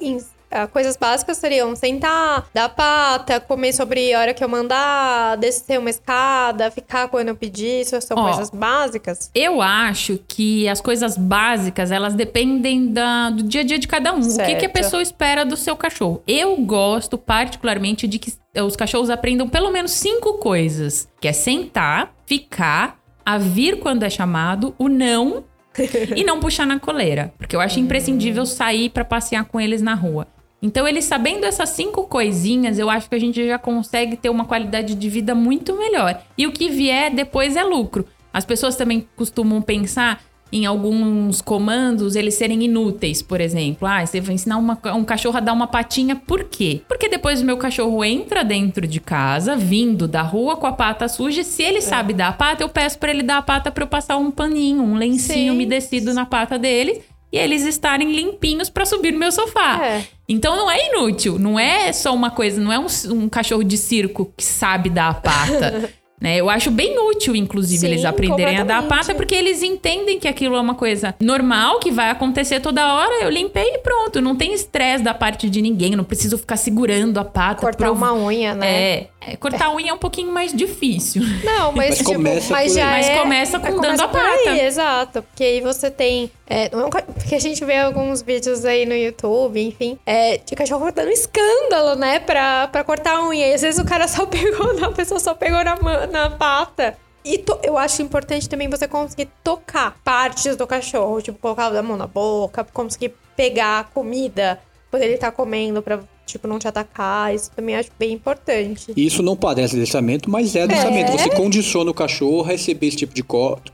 [0.72, 5.90] coisas básicas seriam sentar, dar pata, comer sobre a hora que eu mandar, descer uma
[5.90, 7.82] escada, ficar quando eu pedir.
[7.82, 9.32] Isso são coisas básicas?
[9.34, 14.14] Eu acho que as coisas básicas, elas dependem da, do dia a dia de cada
[14.14, 14.22] um.
[14.22, 14.50] Certo.
[14.50, 16.22] O que, que a pessoa espera do seu cachorro?
[16.28, 21.08] Eu gosto particularmente de que os cachorros aprendam pelo menos cinco coisas.
[21.20, 25.44] Que é sentar, ficar, a vir quando é chamado, o não
[26.16, 29.94] e não puxar na coleira, porque eu acho imprescindível sair para passear com eles na
[29.94, 30.28] rua.
[30.62, 34.46] Então, ele sabendo essas cinco coisinhas, eu acho que a gente já consegue ter uma
[34.46, 36.22] qualidade de vida muito melhor.
[36.38, 38.06] E o que vier depois é lucro.
[38.32, 40.22] As pessoas também costumam pensar
[40.52, 43.88] em alguns comandos eles serem inúteis, por exemplo.
[43.88, 46.82] Ah, você vai ensinar uma, um cachorro a dar uma patinha, por quê?
[46.88, 51.08] Porque depois o meu cachorro entra dentro de casa, vindo da rua com a pata
[51.08, 51.44] suja.
[51.44, 51.82] Se ele é.
[51.82, 54.30] sabe dar a pata, eu peço para ele dar a pata para eu passar um
[54.30, 55.50] paninho, um lencinho sim.
[55.50, 59.84] umedecido na pata dele e eles estarem limpinhos para subir no meu sofá.
[59.84, 60.04] É.
[60.28, 63.78] Então não é inútil, não é só uma coisa, não é um, um cachorro de
[63.78, 65.90] circo que sabe dar a pata.
[66.22, 66.38] Né?
[66.38, 70.28] Eu acho bem útil, inclusive, Sim, eles aprenderem a dar pata, porque eles entendem que
[70.28, 73.24] aquilo é uma coisa normal, que vai acontecer toda hora.
[73.24, 74.22] Eu limpei e pronto.
[74.22, 75.96] Não tem estresse da parte de ninguém.
[75.96, 77.62] Não preciso ficar segurando a pata.
[77.62, 77.98] Cortar prov...
[77.98, 78.68] uma unha, né?
[78.72, 79.08] É.
[79.24, 81.22] é cortar a unha é um pouquinho mais difícil.
[81.44, 84.50] Não, mas, mas tipo, começa mas já mas é, começa com dando começa a pata.
[84.50, 85.22] Aí, exato.
[85.22, 86.32] Porque aí você tem.
[86.48, 91.12] É, porque a gente vê alguns vídeos aí no YouTube, enfim, é, de cachorro dando
[91.12, 92.20] escândalo, né?
[92.20, 93.48] Pra, pra cortar a unha.
[93.48, 96.98] E às vezes o cara só pegou, a pessoa só pegou na, na pata.
[97.24, 101.96] E eu acho importante também você conseguir tocar partes do cachorro, tipo, colocar a mão
[101.96, 106.00] na boca, conseguir pegar comida quando ele tá comendo pra
[106.32, 107.34] tipo, não te atacar.
[107.34, 108.94] Isso também acho bem importante.
[108.96, 111.12] Isso não parece adestramento, mas é adestramento.
[111.12, 111.18] É.
[111.18, 113.24] Você condiciona o cachorro a receber esse tipo de,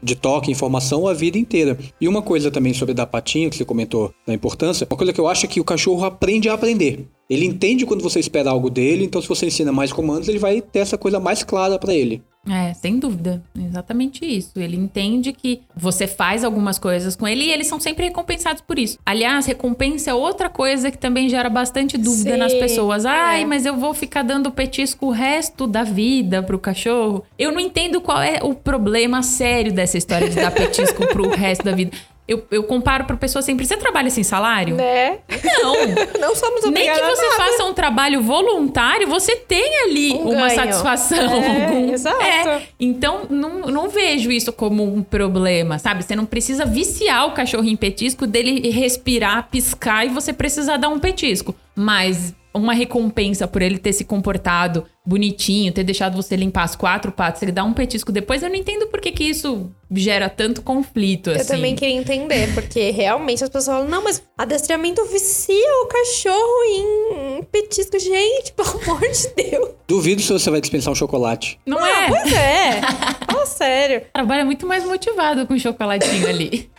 [0.02, 1.78] de toque, informação a vida inteira.
[2.00, 5.20] E uma coisa também sobre da patinha, que você comentou da importância, uma coisa que
[5.20, 7.08] eu acho é que o cachorro aprende a aprender.
[7.30, 10.62] Ele entende quando você espera algo dele, então se você ensina mais comandos, ele vai
[10.62, 12.24] ter essa coisa mais clara para ele.
[12.50, 13.44] É, sem dúvida.
[13.58, 14.54] Exatamente isso.
[14.56, 18.80] Ele entende que você faz algumas coisas com ele e eles são sempre recompensados por
[18.80, 18.98] isso.
[19.06, 23.06] Aliás, recompensa é outra coisa que também gera bastante dúvida Sim, nas pessoas.
[23.06, 23.46] Ai, é.
[23.46, 27.24] mas eu vou ficar dando petisco o resto da vida pro cachorro.
[27.38, 31.66] Eu não entendo qual é o problema sério dessa história de dar petisco pro resto
[31.66, 31.92] da vida.
[32.28, 34.76] Eu, eu comparo para pessoa sempre, você trabalha sem salário?
[34.76, 35.20] Né?
[35.46, 35.74] Não.
[36.20, 40.48] não somos obrigados Nem que você faça um trabalho voluntário, você tem ali um uma
[40.48, 40.56] ganho.
[40.56, 41.18] satisfação.
[41.18, 41.94] É, algum...
[41.94, 42.22] Exato.
[42.22, 42.64] É.
[42.80, 46.04] Então, não, não vejo isso como um problema, sabe?
[46.04, 50.90] Você não precisa viciar o cachorro em petisco, dele respirar, piscar e você precisar dar
[50.90, 51.56] um petisco.
[51.74, 57.14] Mas uma recompensa por ele ter se comportado bonitinho, ter deixado você limpar as quatro
[57.14, 60.62] patas, ele dá um petisco depois, eu não entendo por que, que isso gera tanto
[60.62, 61.40] conflito, assim.
[61.40, 66.64] Eu também queria entender, porque realmente as pessoas falam, não, mas adestramento vicia o cachorro
[66.70, 67.98] em petisco.
[67.98, 69.70] Gente, pelo amor de Deus.
[69.88, 71.58] Duvido se você vai dispensar um chocolate.
[71.66, 72.08] Não, não é?
[72.10, 72.82] Pois é.
[73.32, 74.02] Fala sério.
[74.14, 76.70] Trabalha muito mais motivado com o chocolatinho ali.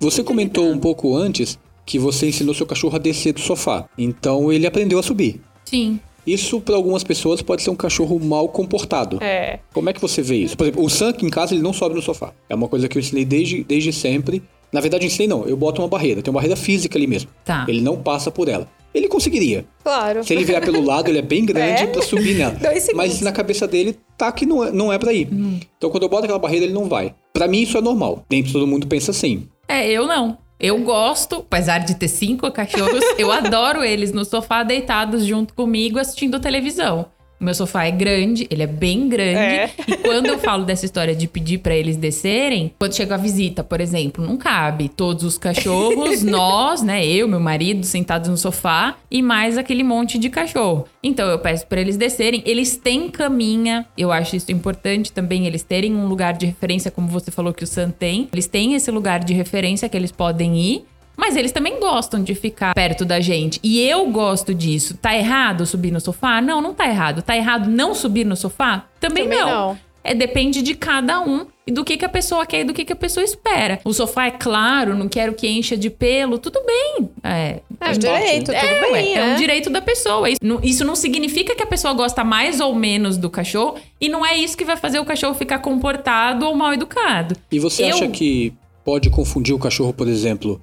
[0.00, 3.86] Você comentou um pouco antes que você ensinou seu cachorro a descer do sofá.
[3.98, 5.40] Então ele aprendeu a subir.
[5.66, 6.00] Sim.
[6.26, 9.18] Isso para algumas pessoas pode ser um cachorro mal comportado.
[9.22, 9.58] É.
[9.72, 10.56] Como é que você vê isso?
[10.56, 12.32] Por exemplo, o Sam aqui em casa ele não sobe no sofá.
[12.48, 14.42] É uma coisa que eu ensinei desde, desde sempre.
[14.72, 17.30] Na verdade, eu ensinei não, eu boto uma barreira, tem uma barreira física ali mesmo.
[17.44, 17.66] Tá.
[17.68, 18.68] Ele não passa por ela.
[18.94, 19.64] Ele conseguiria.
[19.82, 20.22] Claro.
[20.22, 21.86] Se ele vier pelo lado, ele é bem grande é?
[21.86, 22.56] para subir nela.
[22.94, 25.28] Mas na cabeça dele tá que não é, não é para ir.
[25.32, 25.58] Hum.
[25.76, 27.14] Então quando eu boto aquela barreira, ele não vai.
[27.32, 28.24] Para mim isso é normal.
[28.30, 29.48] Nem todo mundo pensa assim.
[29.66, 30.36] É, eu não.
[30.62, 35.98] Eu gosto, apesar de ter cinco cachorros, eu adoro eles no sofá deitados junto comigo
[35.98, 37.10] assistindo televisão.
[37.42, 39.38] Meu sofá é grande, ele é bem grande.
[39.38, 39.70] É.
[39.86, 43.64] E quando eu falo dessa história de pedir pra eles descerem, quando chega a visita,
[43.64, 48.96] por exemplo, não cabe todos os cachorros, nós, né, eu, meu marido, sentados no sofá
[49.10, 50.86] e mais aquele monte de cachorro.
[51.02, 52.42] Então eu peço pra eles descerem.
[52.46, 57.08] Eles têm caminha, eu acho isso importante também, eles terem um lugar de referência, como
[57.08, 58.28] você falou que o Sam tem.
[58.32, 60.84] Eles têm esse lugar de referência que eles podem ir.
[61.16, 63.60] Mas eles também gostam de ficar perto da gente.
[63.62, 64.96] E eu gosto disso.
[64.96, 66.40] Tá errado subir no sofá?
[66.40, 67.22] Não, não tá errado.
[67.22, 68.86] Tá errado não subir no sofá?
[68.98, 69.50] Também, Também não.
[69.68, 69.78] não.
[70.04, 72.84] É, depende de cada um e do que, que a pessoa quer e do que,
[72.84, 73.78] que a pessoa espera.
[73.84, 77.08] O sofá é claro, não quero que encha de pelo, tudo bem.
[77.22, 79.32] É, É um direito, tudo é, bem, é né?
[79.34, 80.28] um direito da pessoa.
[80.28, 84.08] Isso não, isso não significa que a pessoa gosta mais ou menos do cachorro e
[84.08, 87.36] não é isso que vai fazer o cachorro ficar comportado ou mal educado.
[87.52, 88.52] E você Eu- acha que
[88.84, 90.60] pode confundir o cachorro, por exemplo?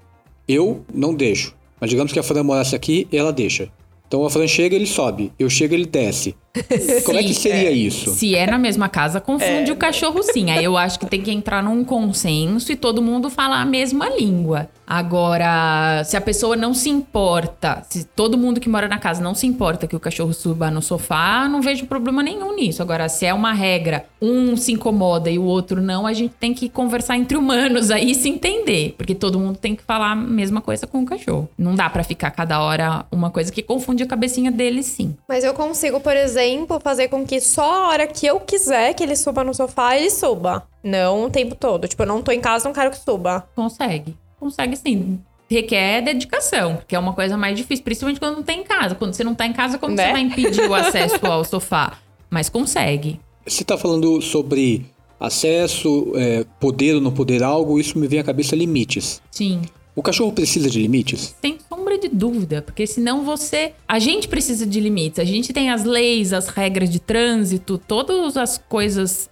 [0.50, 1.56] Eu não deixo.
[1.80, 3.72] Mas digamos que a Fran morasse aqui, ela deixa.
[4.08, 5.32] Então a Fran chega, ele sobe.
[5.38, 6.36] Eu chego, ele desce.
[7.06, 8.12] Como é que seria isso?
[8.12, 10.52] Se é na mesma casa, confunde o cachorro sim.
[10.52, 14.10] Aí eu acho que tem que entrar num consenso e todo mundo falar a mesma
[14.10, 14.70] língua.
[14.86, 19.36] Agora, se a pessoa não se importa, se todo mundo que mora na casa não
[19.36, 22.82] se importa que o cachorro suba no sofá, não vejo problema nenhum nisso.
[22.82, 26.56] Agora, se é uma regra, um se incomoda e o outro não, a gente tem
[26.56, 28.96] que conversar entre humanos aí e se entender.
[28.98, 31.48] Porque todo mundo tem que falar a mesma coisa com o cachorro.
[31.56, 35.16] Não dá pra ficar cada hora uma coisa que confunde a cabecinha dele, sim.
[35.28, 36.39] Mas eu consigo, por exemplo,
[36.82, 40.10] fazer com que só a hora que eu quiser que ele suba no sofá, ele
[40.10, 40.68] suba.
[40.84, 41.88] Não o tempo todo.
[41.88, 43.48] Tipo, eu não tô em casa, não quero que suba.
[43.56, 44.16] Consegue.
[44.40, 45.20] Consegue sim.
[45.50, 48.96] Requer dedicação, porque é uma coisa mais difícil, principalmente quando não tem em casa.
[48.96, 50.06] Quando você não tá em casa, como Né?
[50.08, 51.94] você vai impedir o acesso ao sofá?
[52.30, 53.20] Mas consegue.
[53.46, 54.86] Você está falando sobre
[55.20, 59.22] acesso, é, poder ou não poder algo, isso me vem à cabeça limites.
[59.32, 59.62] Sim.
[60.00, 61.36] O cachorro precisa de limites?
[61.42, 63.74] Sem sombra de dúvida, porque senão você.
[63.86, 65.20] A gente precisa de limites.
[65.20, 69.30] A gente tem as leis, as regras de trânsito, todas as coisas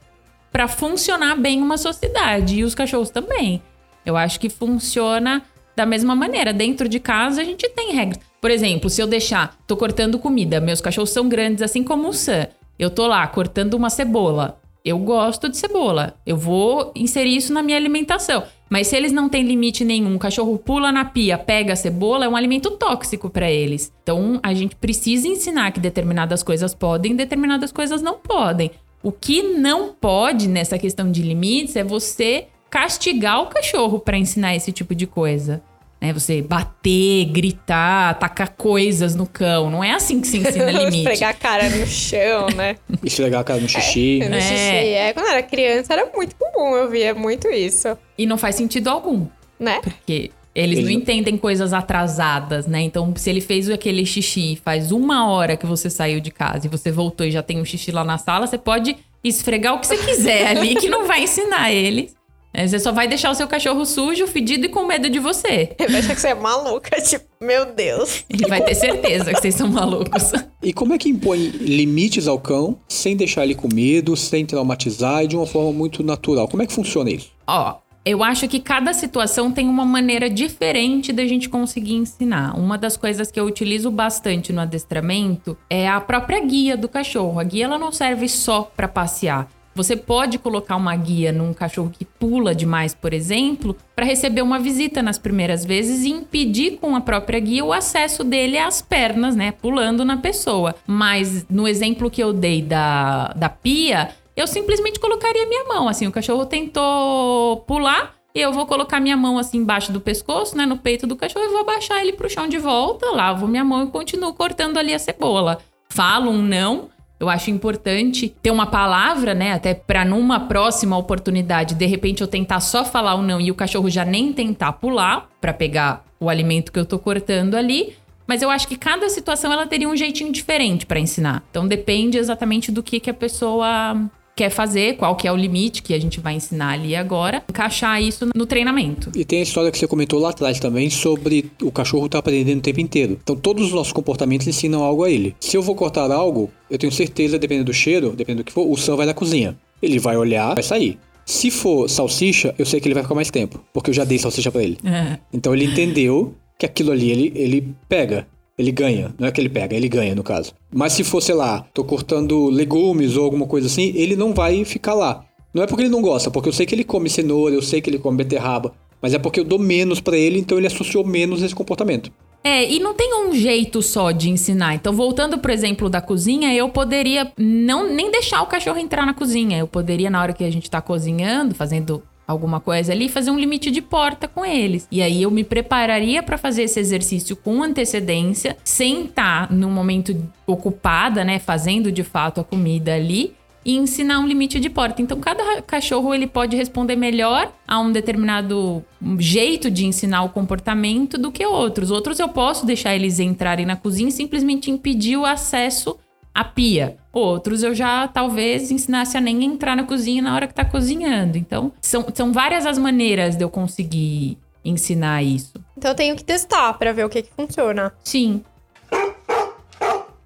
[0.52, 2.58] pra funcionar bem uma sociedade.
[2.58, 3.62] E os cachorros também.
[4.06, 5.42] Eu acho que funciona
[5.74, 6.52] da mesma maneira.
[6.52, 8.20] Dentro de casa a gente tem regras.
[8.42, 12.14] Por exemplo, se eu deixar, tô cortando comida, meus cachorros são grandes, assim como o
[12.14, 12.46] Sam.
[12.78, 14.60] Eu tô lá cortando uma cebola.
[14.88, 16.16] Eu gosto de cebola.
[16.26, 18.44] Eu vou inserir isso na minha alimentação.
[18.70, 22.24] Mas se eles não têm limite nenhum, o cachorro pula na pia, pega a cebola,
[22.24, 23.92] é um alimento tóxico pra eles.
[24.02, 28.72] Então a gente precisa ensinar que determinadas coisas podem, determinadas coisas não podem.
[29.04, 34.56] O que não pode nessa questão de limites é você castigar o cachorro pra ensinar
[34.56, 35.62] esse tipo de coisa.
[36.00, 36.14] Né?
[36.14, 39.70] Você bater, gritar, tacar coisas no cão.
[39.72, 40.98] Não é assim que se ensina limite.
[41.00, 42.76] Esfregar a cara no chão, né?
[43.04, 44.20] Esfregar a cara no xixi?
[44.20, 44.42] No É.
[44.42, 44.54] xixi.
[44.94, 47.98] É, quando eu era criança era muito comum, eu via muito isso.
[48.18, 49.26] E não faz sentido algum.
[49.60, 49.80] Né?
[49.82, 52.82] Porque eles não Eles- entendem coisas atrasadas, né?
[52.82, 56.70] Então, se ele fez aquele xixi faz uma hora que você saiu de casa e
[56.70, 59.88] você voltou e já tem um xixi lá na sala, você pode esfregar o que
[59.88, 62.16] você quiser ali, que não vai ensinar eles.
[62.54, 65.76] É, Você só vai deixar o seu cachorro sujo, fedido e com medo de você.
[65.78, 68.26] Ele vai achar que você é maluca, tipo, meu Deus.
[68.30, 70.32] Ele vai ter certeza que vocês são malucos.
[70.64, 75.24] E como é que impõe limites ao cão sem deixar ele com medo, sem traumatizar
[75.24, 76.48] e de uma forma muito natural?
[76.48, 77.32] Como é que funciona isso?
[77.46, 82.58] Ó, eu acho que cada situação tem uma maneira diferente da gente conseguir ensinar.
[82.58, 87.38] Uma das coisas que eu utilizo bastante no adestramento é a própria guia do cachorro.
[87.38, 89.50] A guia ela não serve só para passear.
[89.78, 94.58] Você pode colocar uma guia num cachorro que pula demais, por exemplo, para receber uma
[94.58, 99.36] visita nas primeiras vezes e impedir com a própria guia o acesso dele às pernas,
[99.36, 99.52] né?
[99.52, 100.74] Pulando na pessoa.
[100.88, 105.88] Mas no exemplo que eu dei da, da pia, eu simplesmente colocaria minha mão.
[105.88, 108.16] Assim, o cachorro tentou pular.
[108.34, 111.50] Eu vou colocar minha mão assim embaixo do pescoço, né, no peito do cachorro, e
[111.50, 115.00] vou abaixar ele pro chão de volta, lavo minha mão e continuo cortando ali a
[115.00, 115.60] cebola.
[115.90, 119.54] Falo um não, eu acho importante ter uma palavra, né?
[119.54, 123.56] Até pra numa próxima oportunidade, de repente eu tentar só falar o não e o
[123.56, 127.96] cachorro já nem tentar pular pra pegar o alimento que eu tô cortando ali.
[128.28, 131.44] Mas eu acho que cada situação ela teria um jeitinho diferente pra ensinar.
[131.50, 133.96] Então depende exatamente do que, que a pessoa
[134.38, 138.02] quer fazer, qual que é o limite que a gente vai ensinar ali agora, encaixar
[138.02, 139.12] isso no treinamento.
[139.16, 142.60] E tem a história que você comentou lá atrás também sobre o cachorro estar aprendendo
[142.60, 143.20] o tempo inteiro.
[143.24, 145.36] Então todos os nossos comportamentos ensinam algo a ele.
[145.40, 148.70] Se eu vou cortar algo, eu tenho certeza, dependendo do cheiro, dependendo do que for,
[148.70, 149.58] o Sam vai na cozinha.
[149.82, 151.00] Ele vai olhar, vai sair.
[151.26, 154.20] Se for salsicha, eu sei que ele vai ficar mais tempo, porque eu já dei
[154.20, 154.78] salsicha pra ele.
[154.86, 155.18] É.
[155.34, 158.28] Então ele entendeu que aquilo ali ele, ele pega.
[158.58, 159.14] Ele ganha.
[159.20, 160.54] Não é que ele pega, ele ganha, no caso.
[160.74, 164.66] Mas se for, sei lá, tô cortando legumes ou alguma coisa assim, ele não vai
[164.66, 165.24] ficar lá.
[165.54, 167.82] Não é porque ele não gosta, porque eu sei que ele come cenoura, eu sei
[167.82, 168.74] que ele come beterraba.
[169.02, 172.12] Mas é porque eu dou menos pra ele, então ele associou menos esse comportamento.
[172.44, 174.74] É, e não tem um jeito só de ensinar.
[174.74, 179.14] Então, voltando pro exemplo da cozinha, eu poderia não nem deixar o cachorro entrar na
[179.14, 179.58] cozinha.
[179.58, 183.40] Eu poderia, na hora que a gente tá cozinhando, fazendo alguma coisa ali, fazer um
[183.40, 184.88] limite de porta com eles.
[184.92, 189.70] E aí eu me prepararia para fazer esse exercício com antecedência, sem estar tá no
[189.70, 193.34] momento ocupada, né, fazendo de fato a comida ali
[193.68, 195.02] e ensinar um limite de porta.
[195.02, 198.84] Então, cada cachorro ele pode responder melhor a um determinado
[199.20, 201.92] jeito de ensinar o comportamento do que outros.
[201.92, 205.98] Outros eu posso deixar eles entrarem na cozinha e simplesmente impedir o acesso
[206.38, 206.98] à pia.
[207.12, 211.36] Outros eu já talvez ensinasse a nem entrar na cozinha na hora que tá cozinhando.
[211.36, 215.54] Então, são, são várias as maneiras de eu conseguir ensinar isso.
[215.76, 217.92] Então eu tenho que testar para ver o que, que funciona.
[218.04, 218.44] Sim.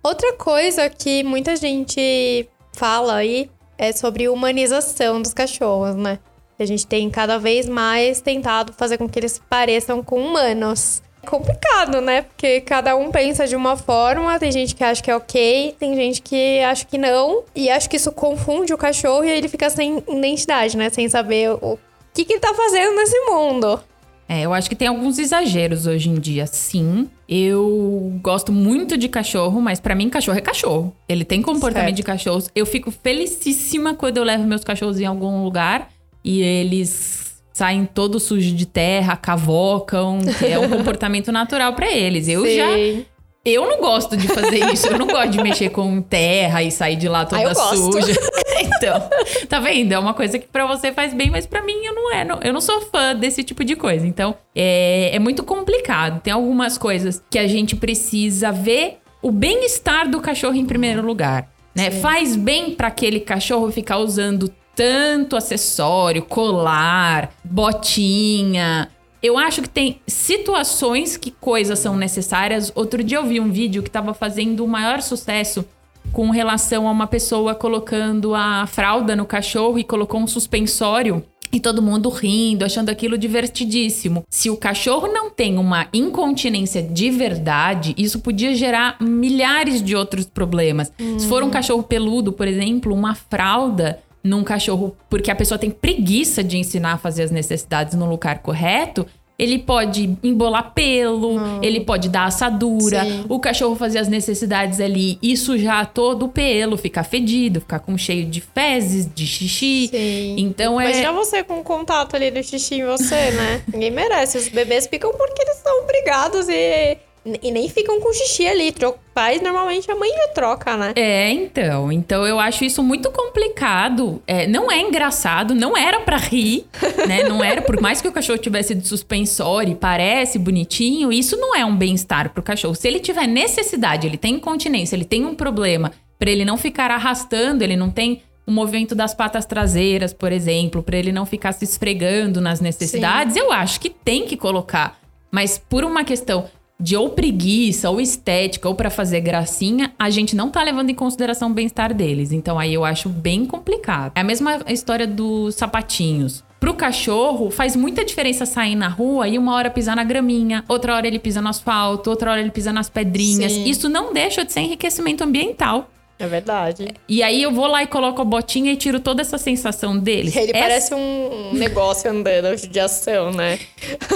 [0.04, 6.20] Outra coisa que muita gente fala aí é sobre humanização dos cachorros, né?
[6.60, 11.02] A gente tem cada vez mais tentado fazer com que eles pareçam com humanos.
[11.24, 12.24] É complicado, né?
[12.24, 15.96] Porque cada um pensa de uma forma, tem gente que acha que é ok, tem
[15.96, 17.44] gente que acha que não.
[17.56, 20.90] E acho que isso confunde o cachorro e ele fica sem identidade, né?
[20.90, 21.78] Sem saber o
[22.14, 23.80] que, que ele tá fazendo nesse mundo.
[24.28, 27.10] É, eu acho que tem alguns exageros hoje em dia, sim.
[27.28, 30.96] Eu gosto muito de cachorro, mas para mim cachorro é cachorro.
[31.08, 31.98] Ele tem comportamento certo.
[31.98, 32.50] de cachorros.
[32.56, 35.90] Eu fico felicíssima quando eu levo meus cachorros em algum lugar
[36.24, 42.28] e eles saem todos sujos de terra, cavocam, que é um comportamento natural para eles.
[42.28, 42.56] Eu Sim.
[42.56, 43.06] já
[43.44, 44.88] eu não gosto de fazer isso.
[44.88, 48.14] Eu não gosto de mexer com terra e sair de lá toda ah, suja.
[48.62, 49.10] então,
[49.50, 49.92] tá vendo?
[49.92, 52.24] É uma coisa que para você faz bem, mas para mim eu não é.
[52.24, 54.06] Não, eu não sou fã desse tipo de coisa.
[54.06, 56.22] Então, é, é muito complicado.
[56.22, 61.50] Tem algumas coisas que a gente precisa ver o bem-estar do cachorro em primeiro lugar.
[61.74, 61.90] Né?
[61.90, 68.90] Faz bem para aquele cachorro ficar usando tanto acessório, colar, botinha,
[69.22, 72.72] eu acho que tem situações que coisas são necessárias.
[72.74, 75.64] Outro dia eu vi um vídeo que estava fazendo o maior sucesso
[76.12, 81.60] com relação a uma pessoa colocando a fralda no cachorro e colocou um suspensório e
[81.60, 84.24] todo mundo rindo, achando aquilo divertidíssimo.
[84.30, 90.26] Se o cachorro não tem uma incontinência de verdade, isso podia gerar milhares de outros
[90.26, 90.92] problemas.
[91.00, 91.20] Hum.
[91.20, 95.70] Se for um cachorro peludo, por exemplo, uma fralda num cachorro porque a pessoa tem
[95.70, 99.06] preguiça de ensinar a fazer as necessidades no lugar correto,
[99.42, 103.26] ele pode embolar pelo, ele pode dar assadura, Sim.
[103.28, 107.98] o cachorro fazer as necessidades ali e sujar todo o pelo, ficar fedido, ficar com
[107.98, 109.88] cheio de fezes, de xixi.
[109.88, 110.36] Sim.
[110.38, 110.90] Então é.
[110.90, 113.64] Mas já você com contato ali do xixi em você, né?
[113.74, 114.38] Ninguém merece.
[114.38, 118.74] Os bebês ficam porque eles são obrigados e e nem ficam com xixi ali.
[119.14, 120.94] Faz normalmente a mãe já troca, né?
[120.96, 121.92] É, então.
[121.92, 124.22] Então eu acho isso muito complicado.
[124.26, 126.66] É, não é engraçado, não era para rir,
[127.08, 127.24] né?
[127.24, 131.56] Não era, por mais que o cachorro tivesse de suspensório e parece bonitinho, isso não
[131.56, 132.76] é um bem-estar pro cachorro.
[132.76, 136.90] Se ele tiver necessidade, ele tem incontinência, ele tem um problema, para ele não ficar
[136.90, 141.52] arrastando, ele não tem o movimento das patas traseiras, por exemplo, para ele não ficar
[141.52, 143.40] se esfregando nas necessidades, Sim.
[143.40, 145.00] eu acho que tem que colocar.
[145.32, 146.50] Mas por uma questão
[146.82, 150.96] de ou preguiça, ou estética, ou para fazer gracinha, a gente não tá levando em
[150.96, 152.32] consideração o bem-estar deles.
[152.32, 154.14] Então aí eu acho bem complicado.
[154.16, 156.44] É a mesma história dos sapatinhos.
[156.60, 160.96] Pro cachorro, faz muita diferença sair na rua e uma hora pisar na graminha, outra
[160.96, 163.52] hora ele pisa no asfalto, outra hora ele pisa nas pedrinhas.
[163.52, 163.66] Sim.
[163.68, 165.90] Isso não deixa de ser enriquecimento ambiental.
[166.22, 166.88] É verdade.
[167.10, 170.36] E aí eu vou lá e coloco a botinha e tiro toda essa sensação deles.
[170.36, 170.60] Ele Essa...
[170.60, 173.58] parece um negócio andando de ação, né?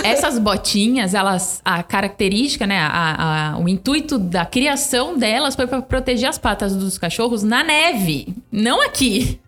[0.03, 1.61] Essas botinhas, elas.
[1.65, 2.77] A característica, né?
[2.77, 7.63] A, a, o intuito da criação delas foi para proteger as patas dos cachorros na
[7.63, 9.39] neve, não aqui.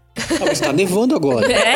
[0.41, 1.47] Ah, está nevando agora.
[1.51, 1.75] É.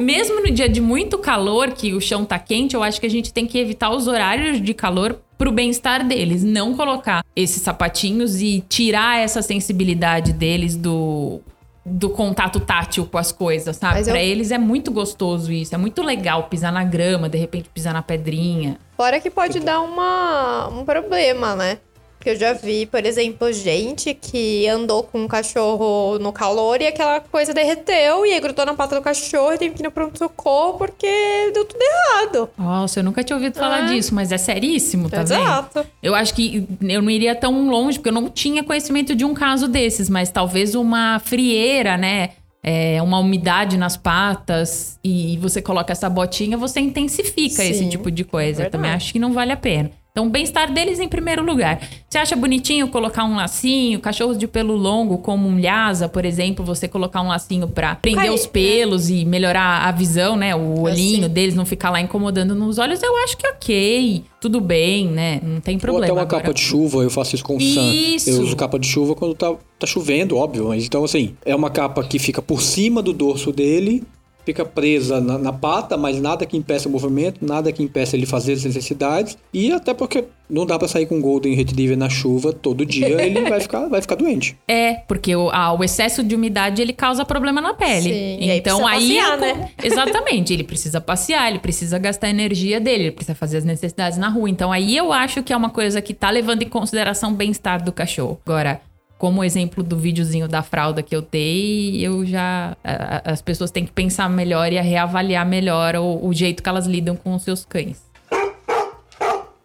[0.00, 3.10] Mesmo no dia de muito calor, que o chão tá quente, eu acho que a
[3.10, 8.40] gente tem que evitar os horários de calor pro bem-estar deles, não colocar esses sapatinhos
[8.40, 11.40] e tirar essa sensibilidade deles do
[11.88, 14.02] do contato tátil com as coisas, sabe?
[14.02, 14.28] Para eu...
[14.28, 18.02] eles é muito gostoso isso, é muito legal pisar na grama, de repente pisar na
[18.02, 18.76] pedrinha.
[18.96, 21.78] Fora que pode dar uma, um problema, né?
[22.26, 26.88] Que eu já vi, por exemplo, gente que andou com um cachorro no calor e
[26.88, 29.92] aquela coisa derreteu e aí grudou na pata do cachorro e tem que ir no
[29.92, 31.06] pronto-socorro porque
[31.54, 32.50] deu tudo errado.
[32.58, 33.94] Nossa, eu nunca tinha ouvido falar é.
[33.94, 35.82] disso, mas é seríssimo, tá Exato.
[35.82, 35.86] Vendo?
[36.02, 39.32] Eu acho que eu não iria tão longe, porque eu não tinha conhecimento de um
[39.32, 42.30] caso desses, mas talvez uma frieira, né?
[42.60, 48.10] É, uma umidade nas patas e você coloca essa botinha, você intensifica Sim, esse tipo
[48.10, 48.64] de coisa.
[48.64, 49.92] Eu também acho que não vale a pena.
[50.16, 51.78] Então, o bem-estar deles em primeiro lugar.
[52.08, 56.64] Você acha bonitinho colocar um lacinho, cachorros de pelo longo, como um lhasa, por exemplo,
[56.64, 60.56] você colocar um lacinho pra prender Cai- os pelos e melhorar a visão, né?
[60.56, 61.28] O olhinho sei.
[61.28, 64.24] deles não ficar lá incomodando nos olhos, eu acho que ok.
[64.40, 65.38] Tudo bem, né?
[65.42, 66.06] Não tem Ou problema.
[66.06, 67.92] até uma Agora, capa de chuva, eu faço isso com o Sam.
[67.92, 68.30] Isso.
[68.30, 70.68] Eu uso capa de chuva quando tá, tá chovendo, óbvio.
[70.68, 74.02] Mas então, assim, é uma capa que fica por cima do dorso dele,
[74.46, 78.24] fica presa na, na pata, mas nada que impeça o movimento, nada que impeça ele
[78.24, 79.36] fazer as necessidades.
[79.52, 83.48] E até porque não dá pra sair com Golden Retriever na chuva todo dia, ele
[83.50, 84.56] vai ficar, vai ficar doente.
[84.68, 88.12] É, porque o, ah, o excesso de umidade ele causa problema na pele.
[88.12, 89.70] Sim, e aí então precisa passear, eu- né?
[89.82, 94.16] Exatamente, ele precisa passear, ele precisa gastar a energia dele, ele precisa fazer as necessidades
[94.16, 94.48] na rua.
[94.48, 97.82] Então aí eu acho que é uma coisa que tá levando em consideração o bem-estar
[97.82, 98.40] do cachorro.
[98.46, 98.80] Agora,
[99.18, 102.76] como o exemplo do videozinho da fralda que eu dei, eu já.
[102.84, 106.68] a- a- As pessoas têm que pensar melhor e reavaliar melhor o, o jeito que
[106.68, 108.04] elas lidam com os seus cães.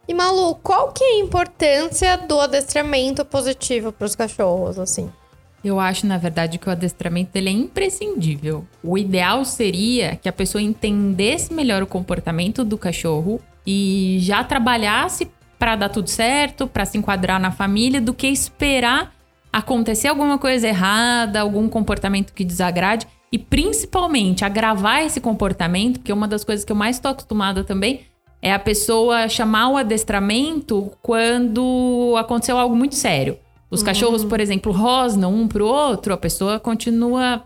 [0.07, 5.09] E Malu, qual que é a importância do adestramento positivo para os cachorros, assim?
[5.63, 8.65] Eu acho, na verdade, que o adestramento dele é imprescindível.
[8.83, 15.29] O ideal seria que a pessoa entendesse melhor o comportamento do cachorro e já trabalhasse
[15.59, 19.13] para dar tudo certo, para se enquadrar na família, do que esperar
[19.51, 26.27] acontecer alguma coisa errada, algum comportamento que desagrade e principalmente agravar esse comportamento, porque uma
[26.27, 28.01] das coisas que eu mais estou acostumada também
[28.41, 33.37] é a pessoa chamar o adestramento quando aconteceu algo muito sério.
[33.69, 37.43] Os cachorros, por exemplo, rosnam um pro outro, a pessoa continua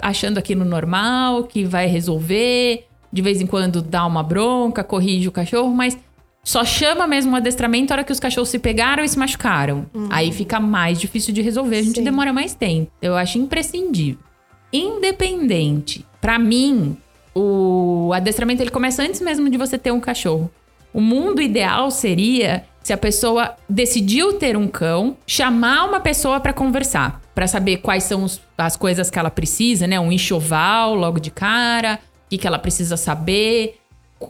[0.00, 5.32] achando aquilo normal, que vai resolver, de vez em quando dá uma bronca, corrige o
[5.32, 5.98] cachorro, mas
[6.44, 9.86] só chama mesmo o adestramento a hora que os cachorros se pegaram e se machucaram.
[10.10, 12.04] Aí fica mais difícil de resolver, a gente Sim.
[12.04, 12.92] demora mais tempo.
[13.02, 14.20] Eu acho imprescindível.
[14.72, 16.96] Independente, pra mim,
[17.34, 20.50] o adestramento ele começa antes mesmo de você ter um cachorro.
[20.92, 26.52] O mundo ideal seria se a pessoa decidiu ter um cão, chamar uma pessoa pra
[26.52, 29.98] conversar, Pra saber quais são os- as coisas que ela precisa, né?
[29.98, 33.80] Um enxoval logo de cara, o que, que ela precisa saber,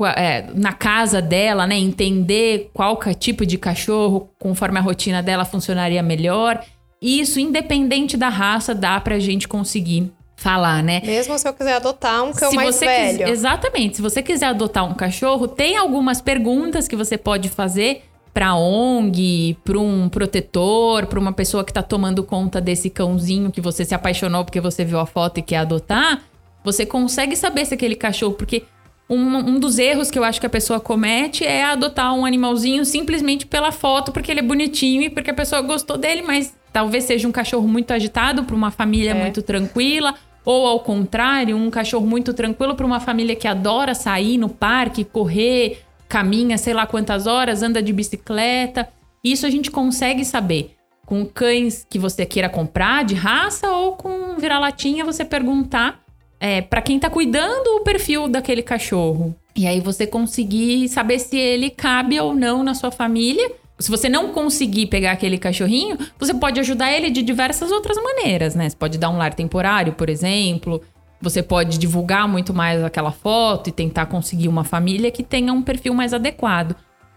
[0.06, 1.76] é, na casa dela, né?
[1.76, 6.64] Entender qual tipo de cachorro, conforme a rotina dela, funcionaria melhor.
[7.00, 11.00] Isso, independente da raça, dá pra gente conseguir falar, né?
[11.04, 13.28] Mesmo se eu quiser adotar um cão Se mais velho.
[13.28, 13.96] exatamente.
[13.96, 19.56] Se você quiser adotar um cachorro, tem algumas perguntas que você pode fazer para ONG,
[19.64, 23.94] para um protetor, para uma pessoa que tá tomando conta desse cãozinho que você se
[23.94, 26.20] apaixonou porque você viu a foto e quer adotar.
[26.64, 28.64] Você consegue saber se aquele cachorro, porque
[29.08, 32.84] um, um dos erros que eu acho que a pessoa comete é adotar um animalzinho
[32.84, 37.04] simplesmente pela foto, porque ele é bonitinho e porque a pessoa gostou dele, mas talvez
[37.04, 39.14] seja um cachorro muito agitado para uma família É.
[39.14, 40.14] muito tranquila.
[40.44, 45.02] Ou ao contrário, um cachorro muito tranquilo para uma família que adora sair no parque,
[45.04, 45.78] correr,
[46.08, 48.88] caminha sei lá quantas horas, anda de bicicleta.
[49.22, 50.72] Isso a gente consegue saber.
[51.06, 56.00] Com cães que você queira comprar de raça ou com vira-latinha, você perguntar
[56.40, 59.34] é, para quem tá cuidando o perfil daquele cachorro.
[59.56, 63.52] E aí você conseguir saber se ele cabe ou não na sua família.
[63.78, 68.54] Se você não conseguir pegar aquele cachorrinho, você pode ajudar ele de diversas outras maneiras,
[68.54, 68.68] né?
[68.68, 70.80] Você pode dar um lar temporário, por exemplo.
[71.20, 75.62] Você pode divulgar muito mais aquela foto e tentar conseguir uma família que tenha um
[75.62, 76.76] perfil mais adequado.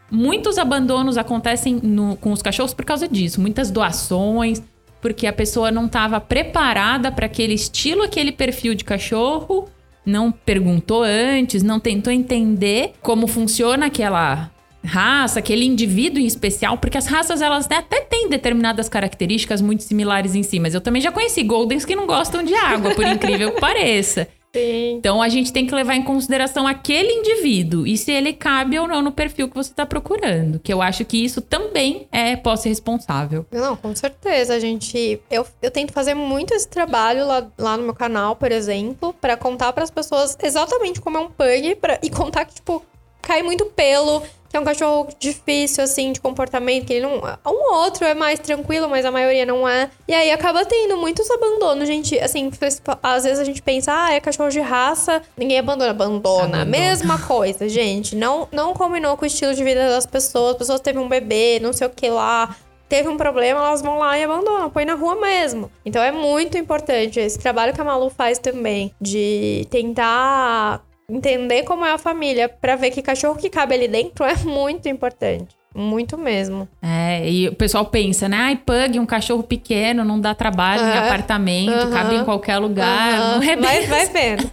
[0.09, 3.41] Muitos abandonos acontecem no- com os cachorros por causa disso.
[3.41, 4.63] Muitas doações,
[5.01, 9.69] porque a pessoa não estava preparada para aquele estilo, aquele perfil de cachorro,
[10.05, 14.49] não perguntou antes, não tentou entender como funciona aquela
[14.83, 19.83] raça, aquele indivíduo em especial, porque as raças elas né, até têm determinadas características muito
[19.83, 23.05] similares em si, mas eu também já conheci Goldens que não gostam de água, por
[23.05, 24.27] incrível que pareça.
[24.57, 24.95] Sim.
[24.97, 28.87] Então a gente tem que levar em consideração aquele indivíduo e se ele cabe ou
[28.87, 30.59] não no perfil que você está procurando.
[30.59, 33.45] Que eu acho que isso também é posse responsável.
[33.51, 34.55] Não, com certeza.
[34.55, 35.19] A gente.
[35.29, 39.37] Eu, eu tento fazer muito esse trabalho lá, lá no meu canal, por exemplo, pra
[39.37, 42.83] contar pras pessoas exatamente como é um pug pra, e contar que, tipo,
[43.21, 44.23] cai muito pelo,
[44.57, 47.17] é um cachorro difícil, assim, de comportamento, que ele não.
[47.45, 49.89] Um ou outro é mais tranquilo, mas a maioria não é.
[50.07, 52.19] E aí acaba tendo muitos abandonos, gente.
[52.19, 52.51] Assim,
[53.01, 55.91] às vezes a gente pensa, ah, é cachorro de raça, ninguém abandona.
[55.91, 56.17] Abandona.
[56.17, 56.65] Abandona.
[56.65, 58.15] Mesma coisa, gente.
[58.15, 60.51] Não, não combinou com o estilo de vida das pessoas.
[60.51, 62.55] As pessoas teve um bebê, não sei o que lá
[62.89, 65.69] teve um problema, elas vão lá e abandonam, põe na rua mesmo.
[65.85, 71.85] Então é muito importante esse trabalho que a Malu faz também, de tentar entender como
[71.85, 75.55] é a família, pra ver que cachorro que cabe ali dentro é muito importante.
[75.73, 76.67] Muito mesmo.
[76.81, 78.35] É, e o pessoal pensa, né?
[78.37, 81.05] Ai, pug, um cachorro pequeno, não dá trabalho em Aham.
[81.05, 83.13] apartamento, cabe em qualquer lugar.
[83.13, 83.35] Aham.
[83.35, 84.51] Não é vai, vai vendo.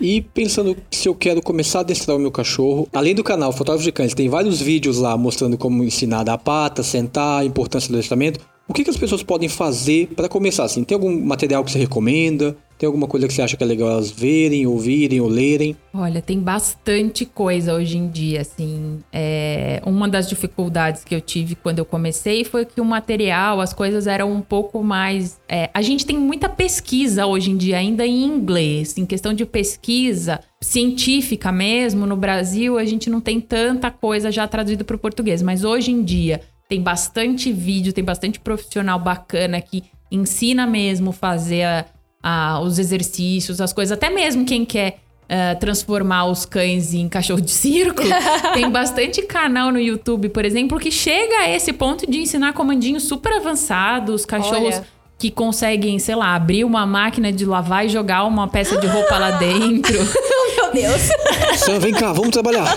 [0.00, 3.52] E pensando que se eu quero começar a adestrar o meu cachorro, além do canal
[3.52, 7.44] Fotógrafo de Cães, tem vários vídeos lá mostrando como ensinar a dar pata, sentar, a
[7.44, 8.40] importância do adestramento.
[8.68, 10.64] O que, que as pessoas podem fazer para começar?
[10.64, 12.56] Assim, tem algum material que você recomenda?
[12.76, 15.74] Tem alguma coisa que você acha que é legal elas verem, ouvirem ou lerem?
[15.94, 18.98] Olha, tem bastante coisa hoje em dia, assim.
[19.10, 19.80] É...
[19.86, 24.06] Uma das dificuldades que eu tive quando eu comecei foi que o material, as coisas
[24.06, 25.40] eram um pouco mais.
[25.48, 25.70] É...
[25.72, 28.98] A gente tem muita pesquisa hoje em dia, ainda em inglês.
[28.98, 34.46] Em questão de pesquisa científica mesmo, no Brasil, a gente não tem tanta coisa já
[34.46, 35.40] traduzida para o português.
[35.40, 41.64] Mas hoje em dia tem bastante vídeo, tem bastante profissional bacana que ensina mesmo fazer
[41.64, 41.84] a,
[42.22, 43.96] a, os exercícios, as coisas.
[43.96, 48.02] Até mesmo quem quer uh, transformar os cães em cachorro de circo.
[48.54, 53.04] tem bastante canal no YouTube, por exemplo, que chega a esse ponto de ensinar comandinhos
[53.04, 54.76] super avançados, cachorros.
[54.76, 58.86] Olha que conseguem, sei lá, abrir uma máquina de lavar e jogar uma peça de
[58.86, 59.96] roupa lá dentro.
[60.56, 61.08] Meu Deus.
[61.56, 62.66] Sam, vem cá, vamos trabalhar.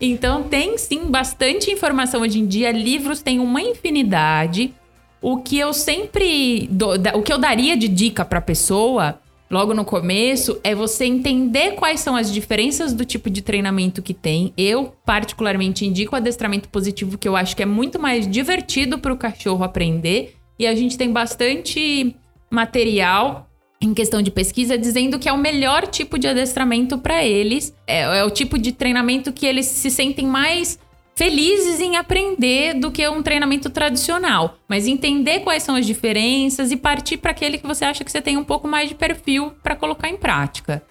[0.00, 4.72] Então tem sim bastante informação hoje em dia, livros tem uma infinidade.
[5.20, 6.70] O que eu sempre
[7.14, 9.20] o que eu daria de dica para pessoa
[9.50, 14.14] logo no começo é você entender quais são as diferenças do tipo de treinamento que
[14.14, 14.54] tem.
[14.56, 19.12] Eu particularmente indico o adestramento positivo que eu acho que é muito mais divertido para
[19.12, 22.16] o cachorro aprender e a gente tem bastante
[22.50, 23.49] material
[23.80, 27.74] em questão de pesquisa dizendo que é o melhor tipo de adestramento para eles.
[27.86, 30.78] É, é, o tipo de treinamento que eles se sentem mais
[31.14, 34.56] felizes em aprender do que um treinamento tradicional.
[34.68, 38.20] Mas entender quais são as diferenças e partir para aquele que você acha que você
[38.20, 40.82] tem um pouco mais de perfil para colocar em prática.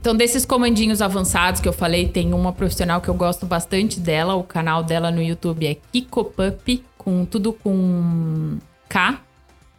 [0.00, 4.34] Então, desses comandinhos avançados que eu falei, tem uma profissional que eu gosto bastante dela.
[4.34, 8.58] O canal dela no YouTube é Kiko Pup, com tudo com
[8.88, 9.20] K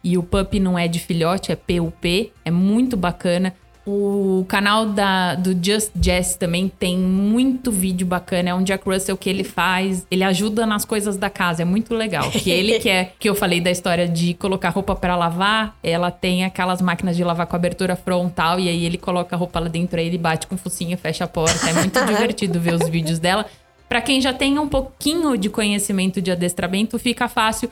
[0.04, 3.54] e o pup não é de filhote, é PUP, é muito bacana.
[3.86, 8.48] O canal da, do Just Jazz também tem muito vídeo bacana.
[8.48, 10.06] É um Jack Russell que ele faz.
[10.10, 11.60] Ele ajuda nas coisas da casa.
[11.60, 12.30] É muito legal.
[12.30, 15.76] Que ele que é que eu falei da história de colocar roupa para lavar.
[15.82, 18.58] Ela tem aquelas máquinas de lavar com abertura frontal.
[18.58, 20.00] E aí ele coloca a roupa lá dentro.
[20.00, 21.68] Aí ele bate com o focinho, fecha a porta.
[21.68, 23.44] É muito divertido ver os vídeos dela.
[23.86, 27.70] Para quem já tem um pouquinho de conhecimento de adestramento, fica fácil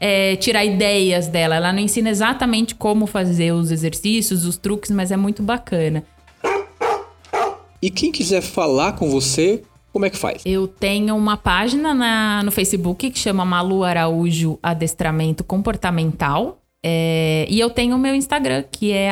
[0.00, 1.56] é, tirar ideias dela.
[1.56, 6.04] Ela não ensina exatamente como fazer os exercícios, os truques, mas é muito bacana.
[7.80, 10.42] E quem quiser falar com você, como é que faz?
[10.44, 16.58] Eu tenho uma página na, no Facebook que chama Malu Araújo Adestramento Comportamental.
[16.82, 19.10] É, e eu tenho o meu Instagram, que é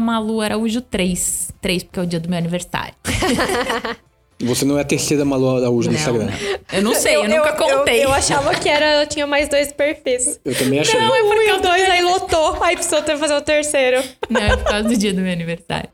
[0.00, 1.52] Malu Araújo 3.
[1.60, 2.94] 3 porque é o dia do meu aniversário.
[4.42, 6.28] Você não é a terceira Malu Araújo no Instagram.
[6.72, 7.98] Eu não sei, eu, eu nunca contei.
[7.98, 10.40] Eu, eu, achava que era, eu tinha mais dois perfis.
[10.44, 11.00] Eu também achei.
[11.00, 12.62] Não, é porque o dois aí lotou.
[12.62, 14.02] Aí precisou ter fazer o terceiro.
[14.28, 15.88] Não, é por causa do dia do meu aniversário.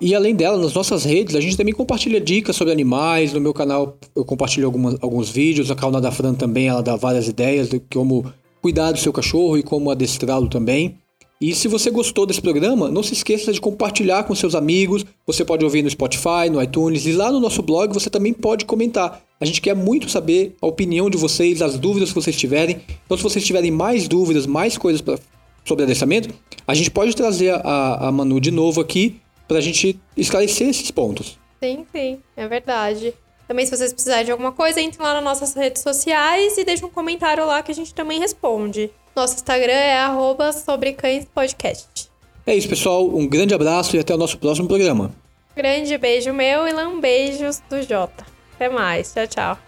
[0.00, 3.32] E além dela, nas nossas redes, a gente também compartilha dicas sobre animais.
[3.32, 5.70] No meu canal eu compartilho algumas, alguns vídeos.
[5.70, 9.58] A Calna da Fran também, ela dá várias ideias de como cuidar do seu cachorro
[9.58, 10.98] e como adestrá-lo também.
[11.42, 15.04] E se você gostou desse programa, não se esqueça de compartilhar com seus amigos.
[15.26, 18.64] Você pode ouvir no Spotify, no iTunes e lá no nosso blog você também pode
[18.64, 19.20] comentar.
[19.40, 22.80] A gente quer muito saber a opinião de vocês, as dúvidas que vocês tiverem.
[23.04, 25.18] Então, se vocês tiverem mais dúvidas, mais coisas pra,
[25.64, 26.32] sobre adestramento,
[26.64, 29.16] a gente pode trazer a, a Manu de novo aqui
[29.48, 31.40] para a gente esclarecer esses pontos.
[31.60, 33.12] Sim, sim, é verdade.
[33.52, 36.82] Também, se vocês precisarem de alguma coisa, entre lá nas nossas redes sociais e deixe
[36.82, 38.90] um comentário lá que a gente também responde.
[39.14, 42.10] Nosso Instagram é arroba sobrecãespodcast.
[42.46, 43.06] É isso, pessoal.
[43.06, 45.14] Um grande abraço e até o nosso próximo programa.
[45.54, 48.24] Grande beijo meu e beijos do Jota.
[48.54, 49.12] Até mais.
[49.12, 49.58] Tchau, tchau.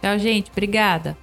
[0.00, 0.52] Tchau, gente.
[0.52, 1.18] Obrigada.